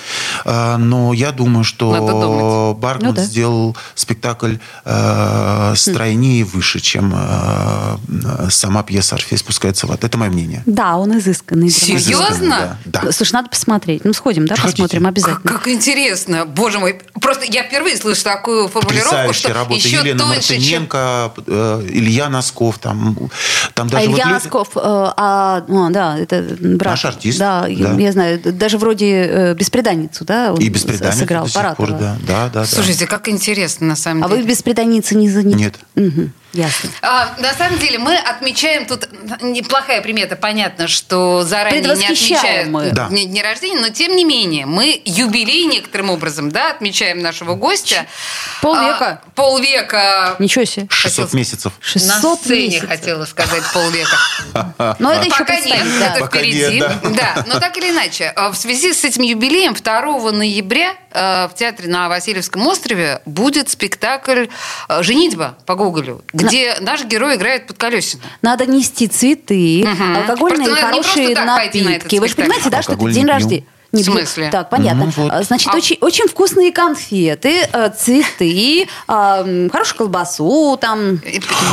э, 0.43 0.77
но 0.77 1.13
я 1.13 1.31
думаю, 1.31 1.63
что 1.63 1.95
думать. 1.95 2.77
Баргман 2.77 3.09
Ну 3.09 3.13
да. 3.13 3.23
сделал 3.23 3.75
спектакль 3.95 4.55
э, 4.85 5.73
стройнее 5.75 6.41
и 6.41 6.43
выше, 6.43 6.79
чем 6.79 7.13
э, 7.15 7.94
сама 8.49 8.83
пьеса 8.83 9.15
«Орфей 9.15 9.37
спускается 9.37 9.87
в 9.87 9.91
ад». 9.91 10.03
Это 10.03 10.17
мое 10.17 10.29
мнение. 10.29 10.63
Да, 10.65 10.97
он 10.97 11.17
изысканный. 11.17 11.69
Серьезно? 11.69 12.77
Да. 12.85 13.01
да. 13.03 13.11
Слушай, 13.11 13.33
надо 13.33 13.49
посмотреть. 13.49 14.05
Ну, 14.05 14.13
сходим, 14.13 14.45
да, 14.47 14.55
Хотите? 14.55 14.71
посмотрим 14.73 15.07
обязательно. 15.07 15.39
Как, 15.43 15.63
как 15.63 15.67
интересно. 15.67 16.45
Боже 16.45 16.79
мой. 16.79 16.99
Просто 17.21 17.45
я 17.45 17.63
впервые 17.63 17.95
слышу 17.97 18.23
такую 18.23 18.67
формулировку, 18.67 19.09
Потрясающая 19.15 19.49
что 19.49 19.53
работа. 19.53 19.75
еще 19.87 19.97
Елена 19.97 20.19
тоньше, 20.19 20.59
чем... 20.59 20.81
Мартыненко, 20.83 21.33
э, 21.47 21.87
Илья 21.89 22.29
Носков, 22.29 22.77
там, 22.79 23.15
там 23.73 23.87
А 23.87 23.89
даже 23.91 24.07
вот 24.07 24.15
Илья 24.15 24.25
люди- 24.25 24.33
Носков, 24.33 24.67
э, 24.75 24.79
а, 24.83 25.63
ну, 25.67 25.89
да, 25.91 26.17
это 26.19 26.41
брат. 26.59 26.91
Наш 26.93 27.05
артист, 27.05 27.39
Да, 27.39 27.67
я- 27.67 27.87
да. 27.87 27.93
я 28.01 28.11
знаю. 28.11 28.39
Даже 28.43 28.77
вроде 28.77 29.07
э, 29.25 29.53
«Беспреданницу», 29.53 30.25
да, 30.25 30.51
он 30.53 30.59
И 30.59 30.67
беспреданница 30.69 31.19
сыграл 31.19 31.45
до 31.45 31.51
сих 31.51 31.75
пор, 31.75 31.91
да, 31.91 31.97
да, 31.97 32.17
да. 32.27 32.49
да. 32.53 32.65
Слушайте, 32.65 33.07
как 33.07 33.29
интересно, 33.29 33.87
на 33.87 33.95
самом 33.95 34.23
А 34.25 34.27
деле. 34.27 34.41
вы 34.41 34.45
в 34.45 34.49
«Беспреданнице» 34.49 35.15
не... 35.15 35.29
за- 35.29 35.43
не- 35.43 35.53
Нет. 35.55 35.75
Мгм, 35.95 36.33
ясно. 36.53 36.89
А, 37.01 37.33
на 37.39 37.53
самом 37.53 37.79
деле 37.79 37.97
мы 37.97 38.15
отмечаем 38.17 38.85
тут 38.85 39.07
неплохая 39.41 40.01
примета. 40.01 40.35
Понятно, 40.35 40.87
что 40.89 41.43
заранее 41.43 41.81
не 41.95 42.05
отмечают 42.05 42.69
мы. 42.69 42.91
Да. 42.91 43.07
дни, 43.07 43.25
дни 43.25 43.41
рождения, 43.41 43.79
но 43.79 43.89
тем 43.89 44.15
не 44.15 44.25
менее 44.25 44.65
мы 44.65 45.01
юбилей 45.05 45.65
некоторым 45.65 46.09
образом, 46.09 46.51
да, 46.51 46.71
отмечаем 46.71 47.14
нашего 47.21 47.55
гостя. 47.55 48.05
Полвека. 48.61 49.21
А, 49.25 49.29
полвека. 49.35 50.35
Ничего 50.39 50.65
себе. 50.65 50.87
600 50.89 51.33
месяцев. 51.33 51.73
600 51.81 52.09
на 52.23 52.35
сцене 52.35 52.65
месяцев. 52.67 52.89
хотела 52.89 53.25
сказать 53.25 53.63
полвека. 53.73 54.17
Но 54.99 55.11
это 55.13 55.25
еще 55.25 55.37
Пока 55.37 55.59
нет, 55.59 55.85
да. 55.99 56.15
это 56.15 56.27
впереди. 56.27 56.79
нет, 56.79 56.91
да. 57.15 57.43
но 57.47 57.59
так 57.59 57.75
или 57.77 57.89
иначе, 57.91 58.33
э, 58.35 58.49
в 58.49 58.55
связи 58.55 58.93
с 58.93 59.03
этим 59.03 59.23
юбилеем 59.23 59.73
2 59.73 60.31
ноября 60.31 60.93
э, 61.11 61.47
в 61.47 61.55
театре 61.55 61.89
на 61.89 62.07
Васильевском 62.09 62.65
острове 62.67 63.21
будет 63.25 63.69
спектакль 63.69 64.47
э, 64.89 65.03
«Женитьба» 65.03 65.57
по 65.65 65.75
Гоголю, 65.75 66.23
где 66.33 66.75
наш 66.79 67.03
герой 67.05 67.35
играет 67.35 67.67
под 67.67 67.77
колесино. 67.77 68.23
Надо 68.41 68.65
нести 68.65 69.07
цветы, 69.07 69.83
Мгм. 69.85 70.17
алкогольные 70.17 70.35
Просто 70.37 70.57
надо 70.57 70.75
не 70.75 70.81
хорошие 70.81 71.25
просто 71.27 71.35
так 71.45 71.57
пойти 71.57 71.81
на 71.81 71.89
напитки. 71.91 72.15
Вы 72.17 72.27
же 72.27 72.35
понимаете, 72.35 72.69
да, 72.69 72.81
что 72.81 72.93
это 72.93 73.09
день 73.11 73.25
рождения? 73.25 73.65
В 73.95 73.97
Не 73.97 74.03
пью. 74.03 74.13
смысле? 74.13 74.49
Так, 74.51 74.69
понятно. 74.69 75.05
Ну, 75.05 75.11
вот. 75.15 75.31
А, 75.31 75.41
Значит, 75.43 75.69
А- 75.73 75.77
очень, 75.77 75.97
очень 76.01 76.27
вкусные 76.27 76.71
конфеты, 76.73 77.67
э, 77.71 77.89
цветы, 77.97 78.87
а, 79.07 79.43
хорошую 79.71 79.97
колбасу, 79.97 80.77
там. 80.79 81.21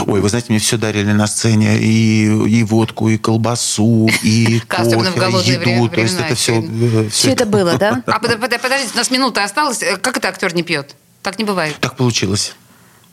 Ой, 0.06 0.20
вы 0.20 0.28
знаете, 0.28 0.46
мне 0.50 0.58
все 0.60 0.76
дарили 0.76 1.10
на 1.12 1.26
сцене. 1.26 1.78
И, 1.78 2.24
и 2.26 2.62
водку, 2.62 3.08
и 3.08 3.18
колбасу, 3.18 4.08
и 4.22 4.60
в 4.60 4.66
кофе, 4.66 5.52
еду. 5.52 5.88
То 5.88 6.00
есть 6.00 6.18
это 6.20 6.34
все... 6.36 6.58
очевидно. 6.58 7.10
Все 7.10 7.30
это 7.32 7.44
было, 7.46 7.76
да? 7.76 8.02
А 8.06 8.20
под- 8.20 8.38
под- 8.40 8.60
подождите, 8.62 8.92
у 8.94 8.98
нас 8.98 9.10
минута 9.10 9.42
осталась. 9.42 9.82
Э, 9.82 9.96
Как 9.96 10.16
это 10.16 10.28
актер 10.28 10.54
не 10.54 10.62
пьет? 10.62 10.94
Так 11.22 11.38
не 11.38 11.44
бывает. 11.44 11.74
Так 11.80 11.96
получилось. 11.96 12.54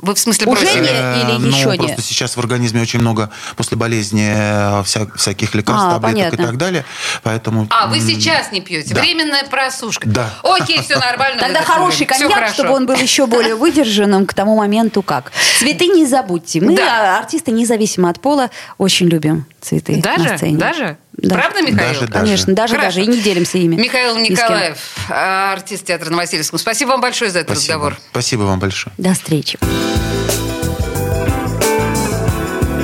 Вы 0.01 0.15
в 0.15 0.19
смысле 0.19 0.47
Уже 0.47 0.61
бросили? 0.61 0.81
не- 0.81 1.21
или 1.21 1.37
ну, 1.39 1.47
еще 1.57 1.71
не? 1.71 1.77
просто 1.77 2.01
сейчас 2.01 2.35
в 2.37 2.39
организме 2.39 2.81
очень 2.81 2.99
много 2.99 3.29
после 3.57 3.75
болезни 3.77 4.31
э, 4.33 4.81
вся- 4.83 5.13
всяких 5.17 5.53
лекарств, 5.55 5.87
А, 5.87 5.93
таблеток 5.99 6.15
понятно. 6.31 6.41
и 6.41 6.45
так 6.45 6.57
далее. 6.57 6.85
Поэтому... 7.23 7.67
А, 7.69 7.87
вы 7.87 7.99
сейчас 7.99 8.51
не 8.51 8.61
пьете. 8.61 8.93
да. 8.93 9.01
Временная 9.01 9.43
просушка. 9.45 10.07
Да. 10.07 10.29
Окей, 10.43 10.81
все 10.81 10.97
нормально. 10.97 11.41
Тогда 11.41 11.63
хороший 11.63 12.05
коньяк, 12.05 12.53
чтобы 12.53 12.71
он 12.71 12.85
был 12.85 12.95
еще 12.95 13.25
более 13.27 13.55
выдержанным 13.55 14.25
к 14.25 14.33
тому 14.33 14.55
моменту 14.55 15.01
как. 15.01 15.31
Цветы 15.59 15.87
не 15.87 16.05
забудьте. 16.05 16.61
Мы, 16.61 16.75
Да. 16.77 17.17
а, 17.17 17.19
артисты, 17.19 17.51
независимо 17.51 18.09
от 18.09 18.19
пола, 18.21 18.49
очень 18.77 19.07
любим 19.07 19.45
цветы 19.61 19.97
на 19.97 20.01
Даже? 20.01 20.37
сцене. 20.37 20.57
Даже? 20.57 20.97
Да. 21.21 21.35
Правда, 21.35 21.61
Михаил? 21.61 21.99
Даже. 22.01 22.07
Конечно, 22.07 22.53
даже, 22.53 22.75
даже. 22.75 23.01
И 23.01 23.07
не 23.07 23.21
делимся 23.21 23.57
ими. 23.57 23.75
Михаил. 23.75 24.17
Николаев, 24.17 24.77
э, 25.09 25.13
артист 25.53 25.85
театра 25.85 26.09
на 26.09 26.17
Васильевском. 26.17 26.59
Спасибо 26.59 26.89
вам 26.89 27.01
большое 27.01 27.31
за 27.31 27.39
этот 27.39 27.57
Спасибо. 27.57 27.73
разговор. 27.75 27.97
Спасибо 28.11 28.41
вам 28.43 28.59
большое. 28.59 28.93
До 28.97 29.13
встречи. 29.13 29.57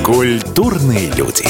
Культурные 0.04 1.10
люди. 1.12 1.46